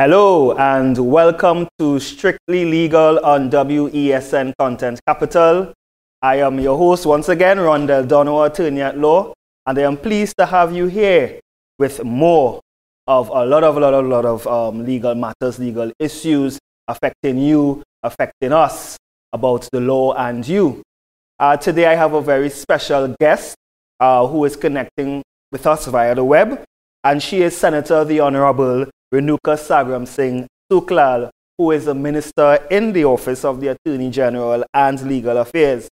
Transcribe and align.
Hello 0.00 0.54
and 0.54 0.96
welcome 0.96 1.66
to 1.76 1.98
Strictly 1.98 2.64
Legal 2.64 3.18
on 3.26 3.50
WESN 3.50 4.52
Content 4.56 5.00
Capital. 5.08 5.72
I 6.22 6.36
am 6.36 6.60
your 6.60 6.78
host 6.78 7.04
once 7.04 7.28
again, 7.28 7.56
Rondell 7.56 8.06
Donowa, 8.06 8.46
attorney 8.46 8.80
at 8.80 8.96
law, 8.96 9.34
and 9.66 9.76
I 9.76 9.82
am 9.82 9.96
pleased 9.96 10.36
to 10.38 10.46
have 10.46 10.72
you 10.72 10.86
here 10.86 11.40
with 11.80 12.04
more 12.04 12.60
of 13.08 13.28
a 13.30 13.44
lot 13.44 13.64
of, 13.64 13.76
lot 13.76 13.92
of, 13.92 14.06
lot 14.06 14.24
of 14.24 14.46
um, 14.46 14.86
legal 14.86 15.16
matters, 15.16 15.58
legal 15.58 15.90
issues 15.98 16.60
affecting 16.86 17.38
you, 17.38 17.82
affecting 18.04 18.52
us, 18.52 18.96
about 19.32 19.68
the 19.72 19.80
law 19.80 20.14
and 20.14 20.46
you. 20.46 20.80
Uh, 21.40 21.56
today 21.56 21.86
I 21.86 21.96
have 21.96 22.12
a 22.12 22.22
very 22.22 22.50
special 22.50 23.16
guest 23.18 23.56
uh, 23.98 24.24
who 24.28 24.44
is 24.44 24.54
connecting 24.54 25.24
with 25.50 25.66
us 25.66 25.86
via 25.88 26.14
the 26.14 26.22
web, 26.22 26.62
and 27.02 27.20
she 27.20 27.42
is 27.42 27.56
Senator 27.56 28.04
the 28.04 28.20
Honorable 28.20 28.86
Renuka 29.14 29.56
Sagram 29.56 30.06
Singh 30.06 30.46
Sooklal, 30.70 31.30
who 31.56 31.70
is 31.70 31.86
a 31.86 31.94
minister 31.94 32.58
in 32.70 32.92
the 32.92 33.04
Office 33.04 33.44
of 33.44 33.60
the 33.60 33.68
Attorney 33.68 34.10
General 34.10 34.64
and 34.74 35.00
Legal 35.02 35.38
Affairs. 35.38 35.88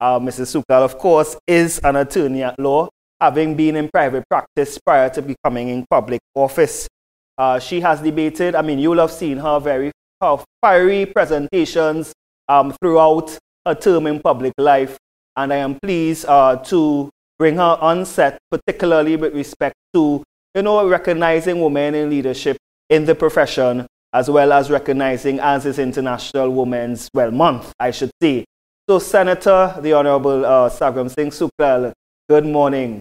Uh, 0.00 0.18
Mrs. 0.18 0.54
Sooklal, 0.54 0.84
of 0.84 0.96
course, 0.96 1.36
is 1.46 1.80
an 1.80 1.96
attorney 1.96 2.42
at 2.42 2.58
law, 2.58 2.88
having 3.20 3.56
been 3.56 3.76
in 3.76 3.88
private 3.88 4.24
practice 4.30 4.78
prior 4.78 5.10
to 5.10 5.20
becoming 5.20 5.68
in 5.68 5.84
public 5.90 6.20
office. 6.34 6.88
Uh, 7.36 7.58
she 7.58 7.80
has 7.80 8.00
debated, 8.00 8.54
I 8.54 8.62
mean, 8.62 8.78
you'll 8.78 8.98
have 8.98 9.10
seen 9.10 9.38
her 9.38 9.58
very 9.58 9.90
her 10.20 10.36
fiery 10.60 11.06
presentations 11.06 12.12
um, 12.48 12.72
throughout 12.80 13.36
her 13.66 13.74
term 13.74 14.06
in 14.06 14.20
public 14.20 14.52
life, 14.58 14.98
and 15.36 15.52
I 15.52 15.56
am 15.56 15.78
pleased 15.80 16.26
uh, 16.26 16.56
to 16.56 17.10
bring 17.38 17.56
her 17.56 17.78
on 17.80 18.04
set, 18.04 18.38
particularly 18.50 19.16
with 19.16 19.34
respect 19.34 19.76
to 19.94 20.22
you 20.54 20.62
know, 20.62 20.88
recognizing 20.88 21.60
women 21.60 21.94
in 21.94 22.10
leadership 22.10 22.56
in 22.88 23.04
the 23.04 23.14
profession, 23.14 23.86
as 24.12 24.28
well 24.28 24.52
as 24.52 24.70
recognizing 24.70 25.38
as 25.38 25.64
is 25.64 25.78
International 25.78 26.50
Women's 26.50 27.08
Well 27.14 27.30
Month, 27.30 27.72
I 27.78 27.92
should 27.92 28.10
say. 28.20 28.44
So, 28.88 28.98
Senator, 28.98 29.76
the 29.80 29.92
Honorable 29.92 30.44
uh, 30.44 30.68
Sagram 30.68 31.08
Singh 31.08 31.30
Sooklal, 31.30 31.92
good 32.28 32.44
morning. 32.44 33.00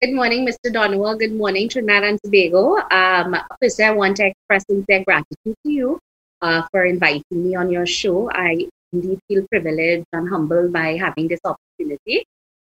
Good 0.00 0.14
morning, 0.14 0.46
Mr. 0.46 0.72
Donowa. 0.72 1.18
Good 1.18 1.34
morning, 1.34 1.68
Trinidad 1.68 2.04
and 2.04 2.18
Tobago. 2.24 2.76
Um, 2.90 3.36
first, 3.60 3.80
I 3.80 3.90
want 3.90 4.16
to 4.18 4.26
express 4.26 4.64
sincere 4.68 5.04
gratitude 5.04 5.54
to 5.64 5.70
you 5.70 5.98
uh, 6.40 6.62
for 6.70 6.86
inviting 6.86 7.22
me 7.30 7.54
on 7.54 7.70
your 7.70 7.86
show. 7.86 8.30
I 8.30 8.68
indeed 8.92 9.20
feel 9.28 9.46
privileged 9.48 10.06
and 10.12 10.28
humbled 10.28 10.72
by 10.72 10.96
having 10.96 11.28
this 11.28 11.40
opportunity. 11.44 12.24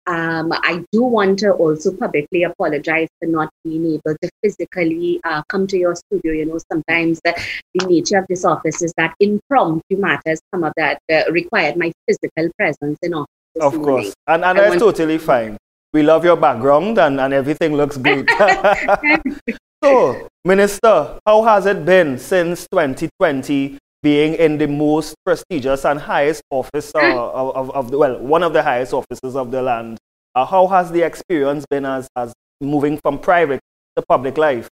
Um, 0.07 0.53
I 0.53 0.85
do 0.91 1.03
want 1.03 1.39
to 1.41 1.53
also 1.53 1.93
publicly 1.93 2.43
apologize 2.43 3.09
for 3.21 3.27
not 3.27 3.51
being 3.63 3.87
able 3.87 4.17
to 4.21 4.31
physically 4.43 5.21
uh, 5.25 5.43
come 5.49 5.67
to 5.69 5.79
your 5.79 5.95
studio. 5.95 6.33
You 6.33 6.47
know, 6.47 6.59
sometimes 6.71 7.21
the, 7.25 7.41
the, 7.75 7.87
nature 7.87 8.19
of 8.19 8.27
this 8.29 8.45
office 8.45 8.83
is 8.83 8.93
that 8.97 9.15
impromptu 9.21 9.97
matters 9.97 10.41
come 10.53 10.65
up 10.65 10.73
that 10.77 10.99
uh, 11.11 11.31
required 11.31 11.77
my 11.77 11.93
physical 12.09 12.51
presence 12.59 12.99
in 13.03 13.15
office. 13.15 13.29
Of 13.61 13.75
morning. 13.75 13.85
course, 13.85 14.15
and, 14.27 14.45
and 14.45 14.59
that's 14.59 14.79
totally 14.79 15.19
fine. 15.19 15.57
We 15.93 16.03
love 16.03 16.25
your 16.25 16.37
background 16.37 16.99
and, 16.99 17.21
and 17.21 17.33
everything 17.33 17.75
looks 17.75 17.97
good. 18.09 18.29
so, 19.85 20.29
Minister, 20.45 21.19
how 21.25 21.43
has 21.45 21.67
it 21.67 21.85
been 21.85 22.19
since 22.19 22.67
2020 22.73 23.79
being 24.03 24.35
in 24.35 24.59
the 24.59 24.67
most 24.67 25.15
prestigious 25.25 25.85
and 25.85 26.01
highest 26.01 26.43
office 26.51 26.93
uh, 26.95 26.99
of, 26.99 27.57
of, 27.57 27.71
of, 27.71 27.91
the, 27.91 27.99
well, 27.99 28.19
one 28.19 28.43
of 28.43 28.53
the 28.53 28.63
highest 28.63 28.93
offices 28.93 29.37
of 29.37 29.51
the 29.51 29.63
land. 29.63 29.99
Uh, 30.35 30.45
how 30.45 30.67
has 30.67 30.91
the 30.91 31.03
experience 31.03 31.65
been 31.71 31.85
as, 31.85 32.09
as 32.17 32.33
moving 32.61 32.99
from 32.99 33.19
private 33.19 33.61
to 33.97 34.03
public 34.09 34.39
life? 34.39 34.69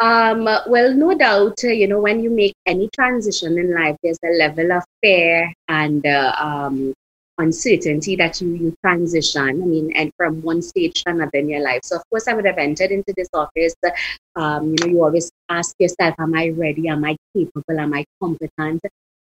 Um, 0.00 0.44
well, 0.44 0.94
no 0.94 1.16
doubt, 1.16 1.58
uh, 1.64 1.68
you 1.68 1.88
know, 1.88 2.00
when 2.00 2.22
you 2.22 2.30
make 2.30 2.54
any 2.66 2.88
transition 2.94 3.58
in 3.58 3.74
life, 3.74 3.96
there's 4.02 4.18
a 4.24 4.36
level 4.36 4.72
of 4.72 4.84
fear 5.02 5.52
and 5.66 6.06
uh, 6.06 6.34
um, 6.38 6.94
uncertainty 7.38 8.14
that 8.16 8.40
you, 8.40 8.48
you 8.48 8.74
transition, 8.84 9.42
I 9.42 9.52
mean, 9.52 9.92
and 9.96 10.12
from 10.16 10.40
one 10.42 10.62
stage 10.62 11.02
to 11.02 11.10
another 11.10 11.38
in 11.38 11.48
your 11.48 11.62
life. 11.62 11.80
So, 11.82 11.96
of 11.96 12.02
course, 12.10 12.28
I 12.28 12.34
would 12.34 12.46
have 12.46 12.58
entered 12.58 12.92
into 12.92 13.12
this 13.16 13.28
office. 13.34 13.74
Um, 14.36 14.68
you 14.68 14.76
know, 14.80 14.86
you 14.86 15.04
always 15.04 15.32
ask 15.48 15.74
yourself, 15.80 16.14
am 16.18 16.34
I 16.34 16.50
ready? 16.50 16.88
Am 16.88 17.04
I 17.04 17.16
capable? 17.36 17.80
Am 17.80 17.92
I 17.94 18.04
competent 18.22 18.80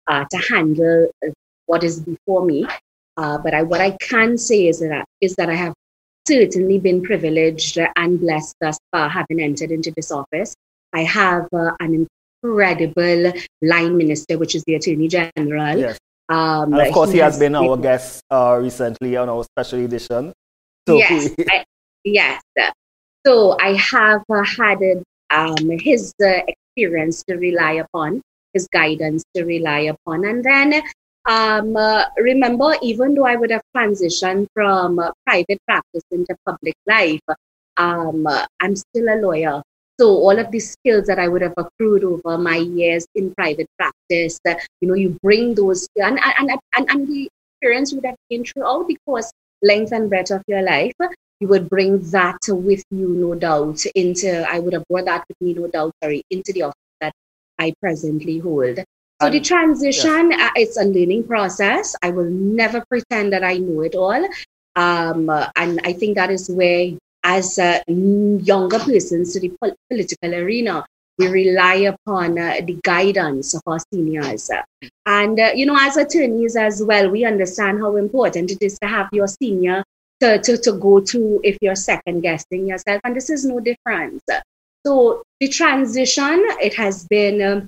uh, 0.08 0.26
to 0.30 0.38
handle 0.38 1.10
what 1.68 1.84
is 1.84 2.00
before 2.00 2.46
me? 2.46 2.68
Uh, 3.18 3.38
but 3.38 3.54
I, 3.54 3.62
what 3.62 3.82
I 3.82 3.92
can 4.02 4.38
say 4.38 4.68
is 4.68 4.80
that, 4.80 5.06
is 5.22 5.36
that 5.36 5.50
I 5.50 5.56
have 5.56 5.74
certainly 6.28 6.80
been 6.80 7.04
privileged 7.04 7.78
and 7.96 8.20
blessed 8.20 8.56
thus 8.62 8.78
far 8.92 9.10
having 9.10 9.42
entered 9.42 9.72
into 9.72 9.92
this 9.96 10.12
office. 10.12 10.56
I 10.94 11.04
have 11.04 11.48
uh, 11.54 11.72
an 11.80 12.08
incredible 12.44 13.34
line 13.62 13.98
minister, 13.98 14.38
which 14.38 14.56
is 14.56 14.64
the 14.66 14.76
Attorney 14.76 15.08
General. 15.08 15.78
Yes. 15.78 15.98
Um, 16.30 16.74
and 16.74 16.88
of 16.88 16.94
course, 16.94 17.12
he, 17.12 17.20
has, 17.20 17.34
has 17.34 17.40
been 17.40 17.56
our 17.56 17.78
guest 17.78 18.24
uh, 18.32 18.58
recently 18.62 19.18
on 19.18 19.30
our 19.30 19.44
special 19.44 19.80
edition. 19.80 20.34
So 20.88 20.98
yes, 20.98 21.34
I, 21.50 21.66
yes. 22.04 22.42
So 23.26 23.58
I 23.60 23.74
have 23.74 24.24
uh, 24.30 24.44
had 24.44 24.80
um, 25.30 25.56
his 25.80 26.14
uh, 26.24 26.42
experience 26.48 27.24
to 27.30 27.36
rely 27.36 27.74
upon, 27.74 28.22
his 28.54 28.68
guidance 28.68 29.24
to 29.36 29.44
rely 29.44 29.80
upon, 29.80 30.26
and 30.26 30.44
then 30.44 30.82
um, 31.26 31.76
uh, 31.78 32.04
remember, 32.18 32.76
even 32.82 33.16
though 33.16 33.26
I 33.26 33.36
would 33.36 33.52
have 33.52 33.64
transitioned 33.76 34.48
from 34.54 35.00
uh, 35.00 35.12
private 35.26 35.60
practice 35.66 36.04
into 36.12 36.36
public 36.46 36.76
life, 36.86 37.22
um, 37.78 38.28
I'm 38.60 38.76
still 38.76 39.08
a 39.10 39.18
lawyer. 39.22 39.62
So 40.00 40.10
all 40.10 40.38
of 40.38 40.52
these 40.52 40.72
skills 40.72 41.06
that 41.08 41.20
I 41.20 41.28
would 41.28 41.42
have 41.42 41.54
accrued 41.56 42.04
over 42.04 42.38
my 42.38 42.58
years 42.58 43.06
in 43.16 43.34
private 43.36 43.68
practice, 43.78 44.40
uh, 44.48 44.56
you 44.82 44.88
know, 44.88 44.96
you 44.96 45.18
bring 45.22 45.56
those 45.56 45.88
and 45.96 46.20
and, 46.20 46.50
and, 46.50 46.90
and 46.90 47.08
the 47.08 47.30
experience 47.62 47.94
would 47.94 48.06
have 48.06 48.16
been 48.30 48.44
throughout 48.44 48.88
the 48.88 48.98
course, 49.06 49.32
length 49.62 49.92
and 49.94 50.10
breadth 50.10 50.32
of 50.32 50.42
your 50.48 50.62
life. 50.62 50.94
You 51.40 51.48
would 51.50 51.70
bring 51.70 52.00
that 52.12 52.40
with 52.48 52.84
you, 52.90 53.10
no 53.10 53.36
doubt, 53.36 53.86
into 53.96 54.46
I 54.50 54.60
would 54.60 54.74
have 54.74 54.84
brought 54.90 55.06
that 55.06 55.26
with 55.28 55.40
me, 55.42 55.54
no 55.54 55.68
doubt, 55.68 55.94
sorry, 56.02 56.24
into 56.30 56.54
the 56.54 56.64
office 56.64 56.96
that 57.00 57.14
I 57.60 57.74
presently 57.80 58.40
hold. 58.40 58.80
So 59.24 59.30
the 59.30 59.40
transition, 59.40 60.32
yes. 60.32 60.42
uh, 60.42 60.52
it's 60.56 60.78
a 60.78 60.84
learning 60.84 61.28
process. 61.28 61.96
I 62.02 62.10
will 62.12 62.30
never 62.30 62.84
pretend 62.90 63.34
that 63.34 63.44
I 63.44 63.58
know 63.58 63.82
it 63.82 63.96
all. 63.96 64.28
Um, 64.76 65.30
uh, 65.30 65.50
and 65.56 65.80
I 65.84 65.94
think 65.94 66.16
that 66.16 66.32
is 66.32 66.50
where 66.50 66.92
as 67.24 67.58
uh, 67.58 67.80
younger 67.88 68.80
persons 68.80 69.34
to 69.34 69.40
the 69.40 69.52
pol- 69.62 69.76
political 69.90 70.34
arena, 70.34 70.86
we 71.18 71.28
rely 71.28 71.76
upon 71.76 72.40
uh, 72.40 72.60
the 72.66 72.78
guidance 72.84 73.54
of 73.54 73.62
our 73.68 73.80
seniors. 73.94 74.50
And, 75.06 75.40
uh, 75.40 75.52
you 75.56 75.66
know, 75.66 75.78
as 75.80 75.96
attorneys 75.96 76.56
as 76.56 76.82
well, 76.84 77.10
we 77.10 77.24
understand 77.24 77.80
how 77.80 77.96
important 77.96 78.52
it 78.52 78.58
is 78.62 78.80
to 78.80 78.88
have 78.88 79.10
your 79.14 79.28
senior 79.28 79.84
to, 80.20 80.40
to, 80.40 80.58
to 80.58 80.74
go 80.74 81.00
to 81.00 81.40
if 81.44 81.58
you're 81.62 81.76
second 81.76 82.22
guessing 82.22 82.68
yourself. 82.68 83.00
And 83.04 83.16
this 83.16 83.30
is 83.30 83.46
no 83.46 83.60
different. 83.60 84.22
So 84.86 85.24
the 85.40 85.48
transition, 85.48 86.46
it 86.62 86.74
has 86.74 87.06
been 87.08 87.42
um, 87.42 87.68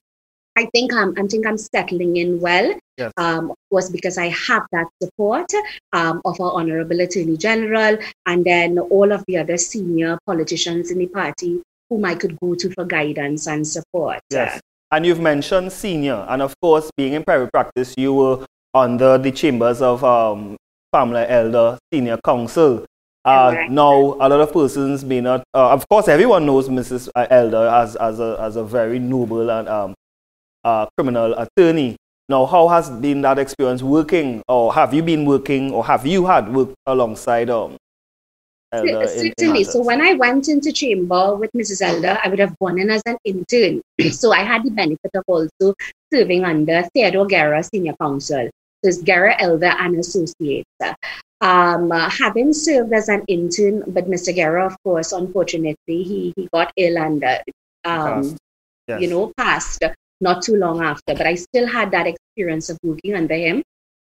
I 0.58 0.66
think 0.74 0.94
I'm, 0.94 1.14
I 1.18 1.24
think 1.24 1.46
I'm 1.46 1.58
settling 1.58 2.18
in 2.18 2.40
well. 2.40 2.74
Yes. 2.98 3.12
Um, 3.18 3.54
was 3.72 3.90
because 3.90 4.18
I 4.18 4.30
have 4.30 4.64
that 4.72 4.88
support 5.04 5.52
um, 5.92 6.22
of 6.24 6.40
our 6.40 6.54
Honorable 6.54 7.02
Attorney 7.02 7.36
General 7.36 7.98
and 8.26 8.46
then 8.46 8.80
all 8.80 9.12
of 9.12 9.22
the 9.28 9.38
other 9.38 9.58
senior 9.58 10.18
politicians 10.26 10.92
in 10.92 11.00
the 11.00 11.08
party 11.08 11.62
whom 11.90 12.06
I 12.06 12.16
could 12.16 12.40
go 12.40 12.56
to 12.56 12.70
for 12.72 12.86
guidance 12.86 13.48
and 13.48 13.68
support. 13.68 14.22
Yes. 14.32 14.62
And 14.92 15.06
you've 15.06 15.20
mentioned 15.20 15.72
senior, 15.72 16.26
and 16.30 16.42
of 16.42 16.54
course, 16.62 16.90
being 16.96 17.14
in 17.14 17.24
private 17.24 17.52
practice, 17.52 17.94
you 17.98 18.14
were 18.14 18.46
under 18.74 19.18
the 19.18 19.32
chambers 19.32 19.82
of 19.82 20.04
um, 20.04 20.56
Pamela 20.94 21.26
Elder 21.28 21.78
Senior 21.92 22.18
Counsel. 22.24 22.86
Uh, 23.26 23.66
now, 23.70 23.92
a 23.92 24.30
lot 24.30 24.40
of 24.40 24.54
persons 24.54 25.04
may 25.04 25.20
not, 25.20 25.44
uh, 25.56 25.72
of 25.72 25.88
course, 25.90 26.08
everyone 26.08 26.46
knows 26.46 26.70
Mrs. 26.70 27.10
Elder 27.16 27.68
as, 27.68 27.96
as, 27.96 28.20
a, 28.20 28.38
as 28.40 28.56
a 28.56 28.64
very 28.64 29.00
noble 29.00 29.50
and 29.50 29.68
um, 29.68 29.95
uh, 30.66 30.88
criminal 30.98 31.34
attorney. 31.38 31.96
Now, 32.28 32.46
how 32.48 32.68
has 32.68 32.90
been 32.90 33.22
that 33.22 33.38
experience 33.38 33.84
working, 33.84 34.42
or 34.50 34.74
have 34.74 34.94
you 34.94 35.04
been 35.04 35.26
working, 35.26 35.72
or 35.72 35.86
have 35.86 36.06
you 36.08 36.26
had 36.26 36.52
worked 36.52 36.74
alongside 36.88 37.52
um, 37.52 37.78
Elder? 38.74 39.08
Certainly. 39.08 39.66
so 39.66 39.84
when 39.84 40.02
I 40.02 40.14
went 40.14 40.50
into 40.50 40.74
chamber 40.74 41.36
with 41.36 41.52
Mrs. 41.56 41.84
Elder, 41.84 42.18
I 42.24 42.28
would 42.28 42.40
have 42.40 42.58
gone 42.58 42.80
in 42.80 42.90
as 42.90 43.04
an 43.06 43.18
intern. 43.24 43.82
so 44.12 44.34
I 44.34 44.40
had 44.40 44.64
the 44.64 44.72
benefit 44.72 45.12
of 45.14 45.24
also 45.28 45.76
serving 46.12 46.44
under 46.44 46.82
Theodore 46.94 47.28
Guerra 47.28 47.64
Senior 47.64 47.94
Counsel. 48.02 48.50
So 48.84 48.90
it's 48.90 49.04
Guerra 49.04 49.36
Elder 49.40 49.74
and 49.78 50.00
Associates. 50.00 50.70
Um, 51.42 51.92
uh, 51.92 52.10
having 52.10 52.54
served 52.54 52.92
as 52.92 53.08
an 53.08 53.24
intern, 53.28 53.84
but 53.88 54.10
Mr. 54.10 54.34
Guerra, 54.34 54.66
of 54.66 54.76
course, 54.84 55.12
unfortunately, 55.12 55.76
he, 55.88 56.34
he 56.36 56.50
got 56.52 56.74
ill 56.76 56.98
and 56.98 57.24
uh, 57.24 57.40
um, 57.84 58.36
yes. 58.88 59.02
you 59.02 59.10
know, 59.10 59.32
passed 59.38 59.84
not 60.22 60.42
too 60.42 60.56
long 60.56 60.82
after, 60.82 61.14
but 61.14 61.28
I 61.28 61.36
still 61.36 61.68
had 61.68 61.92
that 61.92 62.08
experience 62.08 62.70
of 62.70 62.78
working 62.84 63.16
under 63.16 63.36
him. 63.36 63.64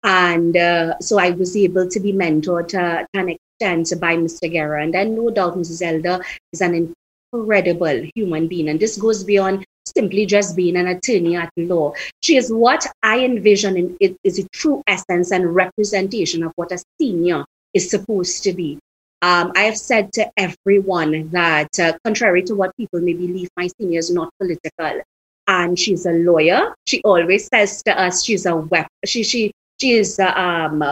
And 0.04 0.56
uh, 0.56 0.98
so 1.00 1.20
I 1.20 1.32
was 1.32 1.58
able 1.58 1.90
to 1.90 2.00
be 2.00 2.14
mentored 2.14 2.70
to, 2.70 3.06
to 3.14 3.20
an 3.20 3.30
extent 3.30 4.00
by 4.00 4.16
Mr. 4.16 4.52
Guerra. 4.52 4.84
And 4.84 5.16
no 5.16 5.30
doubt, 5.30 5.58
Mrs. 5.58 5.82
Elder 5.82 6.24
is 6.54 6.62
an 6.62 6.96
incredible 7.34 8.08
human 8.16 8.48
being. 8.48 8.70
And 8.70 8.80
this 8.80 8.98
goes 8.98 9.24
beyond 9.24 9.66
simply 9.86 10.26
just 10.26 10.56
being 10.56 10.78
an 10.78 10.88
attorney 10.88 11.36
at 11.36 11.52
law. 11.58 11.94
She 12.22 12.38
is 12.38 12.52
what 12.52 12.86
I 13.04 13.20
envision 13.26 13.76
in, 13.78 13.98
it 14.00 14.16
is 14.24 14.40
a 14.40 14.48
true 14.50 14.84
essence 14.88 15.32
and 15.32 15.54
representation 15.54 16.44
of 16.44 16.54
what 16.56 16.72
a 16.72 16.82
senior 17.00 17.46
is 17.74 17.90
supposed 17.90 18.44
to 18.44 18.54
be. 18.54 18.80
Um, 19.22 19.52
I 19.56 19.64
have 19.64 19.78
said 19.78 20.14
to 20.14 20.32
everyone 20.38 21.30
that, 21.32 21.78
uh, 21.78 21.98
contrary 22.06 22.42
to 22.44 22.56
what 22.56 22.76
people 22.78 23.02
may 23.02 23.14
believe, 23.14 23.50
my 23.58 23.68
senior 23.80 24.00
is 24.00 24.12
not 24.12 24.30
political. 24.40 25.02
And 25.50 25.80
she's 25.80 26.06
a 26.06 26.12
lawyer. 26.12 26.76
She 26.86 27.02
always 27.02 27.48
says 27.48 27.82
to 27.84 28.00
us, 28.00 28.24
she's 28.24 28.46
a 28.46 28.56
wep- 28.56 28.88
she 29.04 29.24
she 29.24 29.52
she 29.82 29.94
is 29.94 30.20
uh, 30.20 30.32
um 30.36 30.84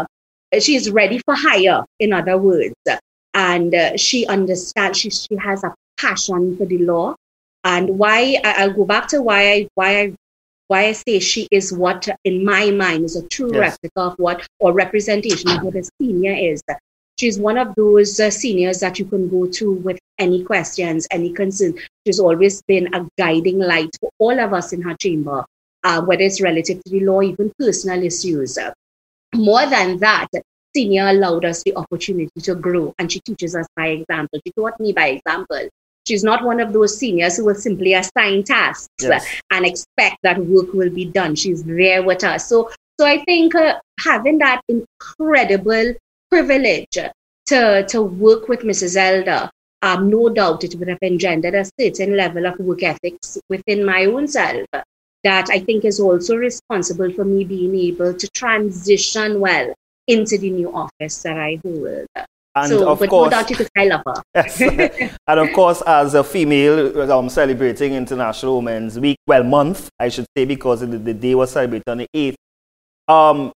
she 0.59 0.75
is 0.75 0.89
ready 0.89 1.19
for 1.19 1.35
hire. 1.35 1.85
In 1.99 2.11
other 2.11 2.39
words, 2.39 2.73
and 3.35 3.75
uh, 3.75 3.95
she 3.97 4.25
understands. 4.25 4.97
She 4.97 5.11
she 5.11 5.35
has 5.35 5.63
a 5.63 5.75
passion 5.97 6.57
for 6.57 6.65
the 6.65 6.79
law. 6.79 7.15
And 7.63 7.99
why 7.99 8.39
I, 8.43 8.65
will 8.65 8.73
go 8.73 8.85
back 8.85 9.07
to 9.09 9.21
why 9.21 9.51
I 9.51 9.67
why 9.75 10.01
I 10.01 10.13
why 10.69 10.85
I 10.85 10.91
say 10.93 11.19
she 11.19 11.47
is 11.51 11.71
what 11.71 12.07
in 12.23 12.43
my 12.43 12.71
mind 12.71 13.05
is 13.05 13.15
a 13.15 13.27
true 13.27 13.51
yes. 13.53 13.77
replica 13.83 14.01
of 14.01 14.15
what 14.17 14.47
or 14.59 14.73
representation 14.73 15.51
of 15.51 15.63
what 15.63 15.75
a 15.75 15.83
senior 16.01 16.33
is. 16.33 16.61
She's 17.19 17.39
one 17.39 17.57
of 17.57 17.75
those 17.75 18.19
uh, 18.19 18.31
seniors 18.31 18.79
that 18.79 18.97
you 18.97 19.05
can 19.05 19.29
go 19.29 19.45
to 19.47 19.71
with 19.73 19.99
any 20.19 20.43
questions, 20.43 21.07
any 21.11 21.31
concerns. 21.33 21.79
She's 22.05 22.19
always 22.19 22.61
been 22.63 22.93
a 22.93 23.07
guiding 23.17 23.59
light 23.59 23.89
for 23.99 24.09
all 24.19 24.39
of 24.39 24.53
us 24.53 24.73
in 24.73 24.81
her 24.81 24.95
chamber, 24.95 25.45
uh, 25.83 26.01
whether 26.01 26.23
it's 26.23 26.41
relative 26.41 26.83
to 26.83 26.91
the 26.91 27.01
law, 27.01 27.21
even 27.21 27.51
personal 27.59 28.03
issues. 28.03 28.57
More 29.35 29.65
than 29.65 29.97
that, 29.99 30.27
senior 30.75 31.07
allowed 31.07 31.45
us 31.45 31.63
the 31.63 31.75
opportunity 31.75 32.41
to 32.41 32.55
grow, 32.55 32.93
and 32.99 33.11
she 33.11 33.19
teaches 33.21 33.55
us 33.55 33.67
by 33.75 33.87
example. 33.87 34.39
She 34.45 34.51
taught 34.53 34.79
me 34.79 34.93
by 34.93 35.07
example. 35.07 35.69
She's 36.07 36.23
not 36.23 36.43
one 36.43 36.61
of 36.61 36.71
those 36.71 36.97
seniors 36.97 37.35
who 37.35 37.45
will 37.45 37.55
simply 37.55 37.93
assign 37.93 38.43
tasks 38.43 38.87
yes. 39.01 39.25
and 39.51 39.65
expect 39.65 40.17
that 40.23 40.39
work 40.39 40.73
will 40.73 40.89
be 40.89 41.05
done. 41.05 41.35
She's 41.35 41.63
there 41.63 42.01
with 42.01 42.23
us. 42.23 42.47
So, 42.47 42.71
so 42.97 43.05
I 43.05 43.23
think 43.25 43.55
uh, 43.55 43.79
having 43.99 44.37
that 44.37 44.61
incredible 44.69 45.95
privilege 46.29 46.97
to, 47.47 47.85
to 47.87 48.01
work 48.01 48.47
with 48.47 48.61
Mrs. 48.61 48.95
Elder, 48.95 49.49
um, 49.81 50.09
no 50.09 50.29
doubt 50.29 50.63
it 50.63 50.75
would 50.75 50.87
have 50.87 50.97
engendered 51.01 51.55
a 51.55 51.65
certain 51.79 52.15
level 52.15 52.45
of 52.45 52.57
work 52.59 52.83
ethics 52.83 53.37
within 53.49 53.85
my 53.85 54.05
own 54.05 54.27
self 54.27 54.65
that 55.23 55.49
I 55.49 55.59
think 55.59 55.85
is 55.85 55.99
also 55.99 56.35
responsible 56.35 57.11
for 57.11 57.25
me 57.25 57.43
being 57.43 57.75
able 57.75 58.13
to 58.13 58.27
transition 58.29 59.39
well 59.39 59.73
into 60.07 60.37
the 60.37 60.49
new 60.49 60.73
office 60.73 61.21
that 61.23 61.37
I 61.37 61.59
hold. 61.63 62.07
And 62.55 62.69
so, 62.69 62.89
of 62.89 62.99
course, 62.99 63.25
no 63.25 63.29
doubt 63.29 63.49
you 63.49 63.55
could 63.55 63.69
I 63.77 63.85
love 63.85 64.01
her. 64.05 64.23
yes. 64.33 64.61
and 65.27 65.39
of 65.39 65.53
course, 65.53 65.83
as 65.85 66.15
a 66.15 66.23
female, 66.23 67.11
I'm 67.11 67.29
celebrating 67.29 67.93
International 67.93 68.55
Women's 68.55 68.99
Week, 68.99 69.17
well, 69.27 69.43
month, 69.43 69.89
I 69.99 70.09
should 70.09 70.25
say, 70.35 70.45
because 70.45 70.79
the, 70.79 70.87
the 70.87 71.13
day 71.13 71.35
was 71.35 71.51
celebrated 71.51 71.87
on 71.87 71.97
the 71.99 72.07
8th. 72.15 72.35
Um, 73.07 73.51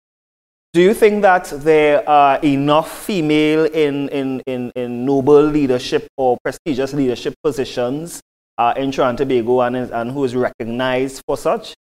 do 0.73 0.83
you 0.83 0.93
think 0.93 1.23
that 1.23 1.51
there 1.65 2.09
are 2.09 2.39
enough 2.41 3.05
female 3.07 3.65
in, 3.65 4.09
in, 4.11 4.41
in, 4.47 4.71
in 4.77 5.05
noble 5.05 5.43
leadership 5.43 6.07
or 6.17 6.37
prestigious 6.45 6.93
leadership 6.93 7.35
positions 7.43 8.21
uh, 8.59 8.75
in 8.77 8.91
Trinidad 8.91 9.09
and 9.09 9.31
Tobago 9.31 9.61
and, 9.63 9.77
and 9.77 10.11
who 10.11 10.25
is 10.25 10.37
recognized 10.37 11.23
for 11.27 11.37
such? 11.37 11.75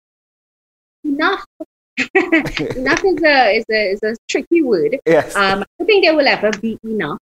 Enough. 1.03 1.43
enough 2.15 3.03
is 3.03 3.23
a, 3.23 3.57
is, 3.57 3.65
a, 3.71 3.91
is 3.91 3.99
a 4.03 4.15
tricky 4.29 4.61
word. 4.61 4.99
Yes. 5.05 5.35
Um, 5.35 5.61
I 5.61 5.65
don't 5.79 5.87
think 5.87 6.05
there 6.05 6.15
will 6.15 6.27
ever 6.27 6.51
be 6.51 6.79
enough. 6.83 7.19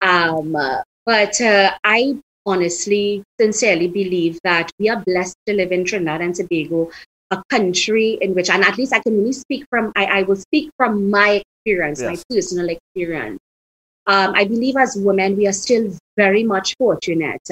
Um, 0.00 0.56
uh, 0.56 0.82
but 1.04 1.38
uh, 1.40 1.72
I 1.84 2.16
honestly, 2.46 3.22
sincerely 3.40 3.88
believe 3.88 4.38
that 4.44 4.70
we 4.78 4.88
are 4.88 5.02
blessed 5.04 5.36
to 5.46 5.54
live 5.54 5.72
in 5.72 5.84
Trinidad 5.84 6.20
and 6.20 6.34
Tobago 6.34 6.90
a 7.30 7.42
country 7.50 8.18
in 8.20 8.34
which, 8.34 8.50
and 8.50 8.64
at 8.64 8.78
least 8.78 8.92
I 8.92 9.00
can 9.00 9.18
only 9.18 9.32
speak 9.32 9.66
from, 9.70 9.92
I, 9.96 10.04
I 10.04 10.22
will 10.22 10.36
speak 10.36 10.70
from 10.76 11.10
my 11.10 11.42
experience, 11.64 12.00
yes. 12.00 12.08
my 12.10 12.36
personal 12.36 12.68
experience. 12.68 13.40
Um, 14.06 14.34
I 14.34 14.44
believe 14.44 14.76
as 14.76 14.96
women, 14.96 15.36
we 15.36 15.46
are 15.46 15.52
still 15.52 15.92
very 16.16 16.44
much 16.44 16.74
fortunate. 16.76 17.48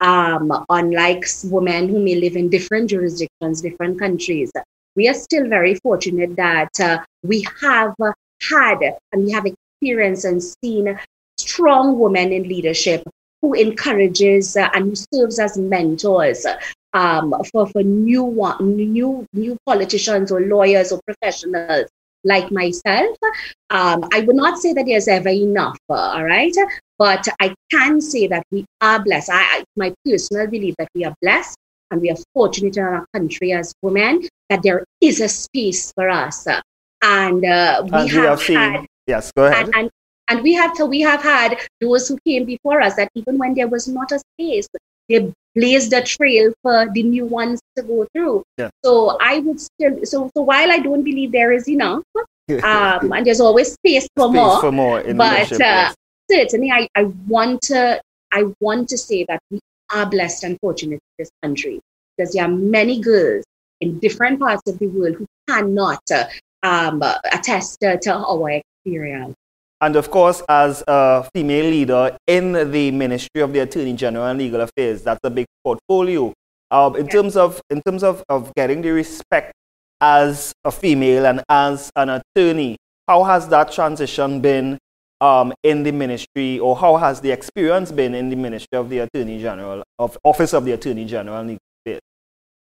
Um, 0.00 0.64
unlike 0.70 1.26
women 1.44 1.88
who 1.90 1.98
may 2.02 2.14
live 2.14 2.36
in 2.36 2.48
different 2.48 2.88
jurisdictions, 2.88 3.60
different 3.60 3.98
countries, 3.98 4.50
we 4.96 5.08
are 5.08 5.14
still 5.14 5.46
very 5.46 5.74
fortunate 5.76 6.34
that 6.36 6.80
uh, 6.80 7.04
we 7.22 7.44
have 7.60 7.94
had 8.48 8.78
and 9.12 9.24
we 9.24 9.30
have 9.30 9.44
experienced 9.46 10.24
and 10.24 10.42
seen 10.42 10.98
strong 11.38 11.98
women 11.98 12.32
in 12.32 12.44
leadership 12.44 13.02
who 13.42 13.54
encourages 13.54 14.56
uh, 14.56 14.68
and 14.74 14.84
who 14.84 14.94
serves 15.14 15.38
as 15.38 15.56
mentors 15.56 16.46
um, 16.92 17.34
for, 17.52 17.66
for 17.68 17.82
new, 17.82 18.22
one, 18.22 18.76
new, 18.76 19.26
new 19.32 19.56
politicians 19.66 20.32
or 20.32 20.40
lawyers 20.40 20.92
or 20.92 21.00
professionals 21.06 21.86
like 22.24 22.50
myself. 22.50 23.16
Um, 23.70 24.08
I 24.12 24.20
would 24.20 24.36
not 24.36 24.58
say 24.58 24.72
that 24.74 24.86
there's 24.86 25.08
ever 25.08 25.30
enough, 25.30 25.78
uh, 25.88 25.94
all 25.94 26.24
right? 26.24 26.54
But 26.98 27.26
I 27.40 27.54
can 27.70 28.00
say 28.00 28.26
that 28.26 28.44
we 28.50 28.66
are 28.80 29.02
blessed. 29.02 29.30
I, 29.30 29.40
I, 29.40 29.64
my 29.76 29.94
personal 30.04 30.46
belief 30.46 30.74
that 30.78 30.88
we 30.94 31.04
are 31.04 31.14
blessed 31.22 31.56
and 31.90 32.00
we 32.00 32.10
are 32.10 32.16
fortunate 32.34 32.76
in 32.76 32.82
our 32.82 33.06
country 33.14 33.52
as 33.52 33.72
women 33.82 34.28
that 34.48 34.62
there 34.62 34.84
is 35.00 35.20
a 35.20 35.28
space 35.28 35.92
for 35.92 36.08
us. 36.10 36.46
And 37.02 37.44
uh, 37.44 37.82
we, 37.84 37.90
and 37.92 38.10
have, 38.10 38.40
seen, 38.40 38.56
had, 38.56 38.86
yes, 39.06 39.32
go 39.34 39.46
ahead. 39.46 39.66
And, 39.66 39.74
and, 39.74 39.90
and 40.28 40.42
we 40.42 40.52
have 40.52 40.74
to, 40.76 40.86
we 40.86 41.00
have 41.00 41.22
had 41.22 41.58
those 41.80 42.06
who 42.06 42.18
came 42.26 42.44
before 42.44 42.82
us 42.82 42.96
that 42.96 43.08
even 43.14 43.38
when 43.38 43.54
there 43.54 43.68
was 43.68 43.88
not 43.88 44.12
a 44.12 44.20
space, 44.34 44.68
they 45.08 45.32
blazed 45.54 45.92
a 45.92 46.02
trail 46.02 46.52
for 46.62 46.88
the 46.92 47.02
new 47.02 47.26
ones 47.26 47.60
to 47.76 47.82
go 47.82 48.06
through. 48.14 48.42
Yeah. 48.58 48.70
So 48.84 49.18
I 49.20 49.40
would 49.40 49.60
still 49.60 50.04
so 50.04 50.30
so 50.34 50.42
while 50.42 50.70
I 50.70 50.78
don't 50.78 51.02
believe 51.02 51.32
there 51.32 51.52
is 51.52 51.68
enough, 51.68 52.02
um, 52.62 53.12
and 53.12 53.26
there's 53.26 53.40
always 53.40 53.72
space 53.72 54.08
for 54.16 54.28
space 54.28 54.36
more. 54.36 54.60
For 54.60 54.72
more 54.72 55.02
but 55.14 55.60
uh, 55.60 55.92
certainly 56.30 56.70
I, 56.70 56.88
I 56.94 57.04
want 57.26 57.62
to 57.62 58.00
I 58.32 58.44
want 58.60 58.88
to 58.90 58.98
say 58.98 59.24
that 59.28 59.40
we 59.50 59.60
are 59.92 60.06
blessed 60.08 60.44
and 60.44 60.58
fortunate 60.60 60.94
in 60.94 61.14
this 61.18 61.30
country 61.42 61.80
because 62.16 62.32
there 62.32 62.44
are 62.44 62.48
many 62.48 63.00
girls 63.00 63.44
in 63.80 63.98
different 63.98 64.38
parts 64.38 64.62
of 64.68 64.78
the 64.78 64.86
world 64.86 65.16
who 65.16 65.26
cannot 65.48 66.02
uh, 66.12 66.24
um, 66.62 67.02
attest 67.32 67.82
uh, 67.82 67.96
to 67.96 68.14
our 68.14 68.50
experience. 68.50 69.34
And 69.82 69.96
of 69.96 70.10
course, 70.10 70.42
as 70.48 70.84
a 70.86 71.26
female 71.34 71.70
leader 71.70 72.16
in 72.26 72.52
the 72.70 72.90
Ministry 72.90 73.40
of 73.40 73.52
the 73.52 73.60
Attorney 73.60 73.94
General 73.94 74.26
and 74.26 74.38
Legal 74.38 74.60
Affairs, 74.60 75.02
that's 75.02 75.20
a 75.24 75.30
big 75.30 75.46
portfolio. 75.64 76.32
Um, 76.70 76.96
in 76.96 77.08
terms 77.08 77.36
of 77.36 77.60
in 77.70 77.82
terms 77.82 78.04
of, 78.04 78.22
of 78.28 78.52
getting 78.54 78.82
the 78.82 78.90
respect 78.90 79.52
as 80.00 80.52
a 80.64 80.70
female 80.70 81.26
and 81.26 81.42
as 81.48 81.90
an 81.96 82.20
attorney, 82.20 82.76
how 83.08 83.24
has 83.24 83.48
that 83.48 83.72
transition 83.72 84.40
been 84.40 84.78
um, 85.20 85.52
in 85.62 85.82
the 85.82 85.92
ministry, 85.92 86.58
or 86.58 86.76
how 86.76 86.96
has 86.96 87.20
the 87.20 87.30
experience 87.30 87.92
been 87.92 88.14
in 88.14 88.30
the 88.30 88.36
Ministry 88.36 88.78
of 88.78 88.88
the 88.88 89.00
Attorney 89.00 89.40
General, 89.40 89.82
of 89.98 90.16
Office 90.24 90.54
of 90.54 90.64
the 90.64 90.72
Attorney 90.72 91.04
General 91.04 91.38
and 91.38 91.48
Legal 91.48 91.60
Affairs? 91.84 92.00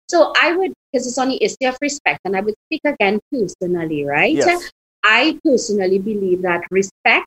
So 0.09 0.33
I 0.40 0.57
would, 0.57 0.73
because 0.93 1.07
it's 1.07 1.19
on 1.19 1.29
the 1.29 1.43
issue 1.43 1.67
of 1.67 1.76
respect, 1.81 2.21
and 2.25 2.37
I 2.37 2.40
would 2.40 2.55
speak 2.67 2.81
again 2.85 3.21
personally, 3.31 4.05
right? 4.05 4.35
Yes. 4.35 4.71
I 5.04 5.38
personally 5.45 5.99
believe 5.99 6.42
that 6.42 6.62
respect 6.71 7.26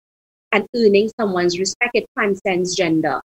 and 0.51 0.65
earning 0.75 1.10
someone's 1.20 1.58
respect, 1.60 1.92
it 1.96 2.06
transcends 2.18 2.75
gender. 2.75 3.22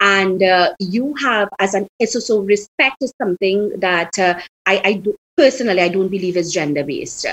And 0.00 0.42
uh, 0.42 0.74
you 0.78 1.14
have, 1.16 1.48
as 1.58 1.74
an 1.74 1.86
so, 2.06 2.20
so 2.20 2.40
respect 2.40 2.96
is 3.02 3.12
something 3.20 3.78
that 3.80 4.18
uh, 4.18 4.40
I, 4.64 4.80
I 4.82 4.92
do, 4.94 5.14
personally 5.36 5.82
I 5.82 5.88
don't 5.88 6.08
believe 6.08 6.36
is 6.36 6.52
gender 6.52 6.84
based. 6.84 7.26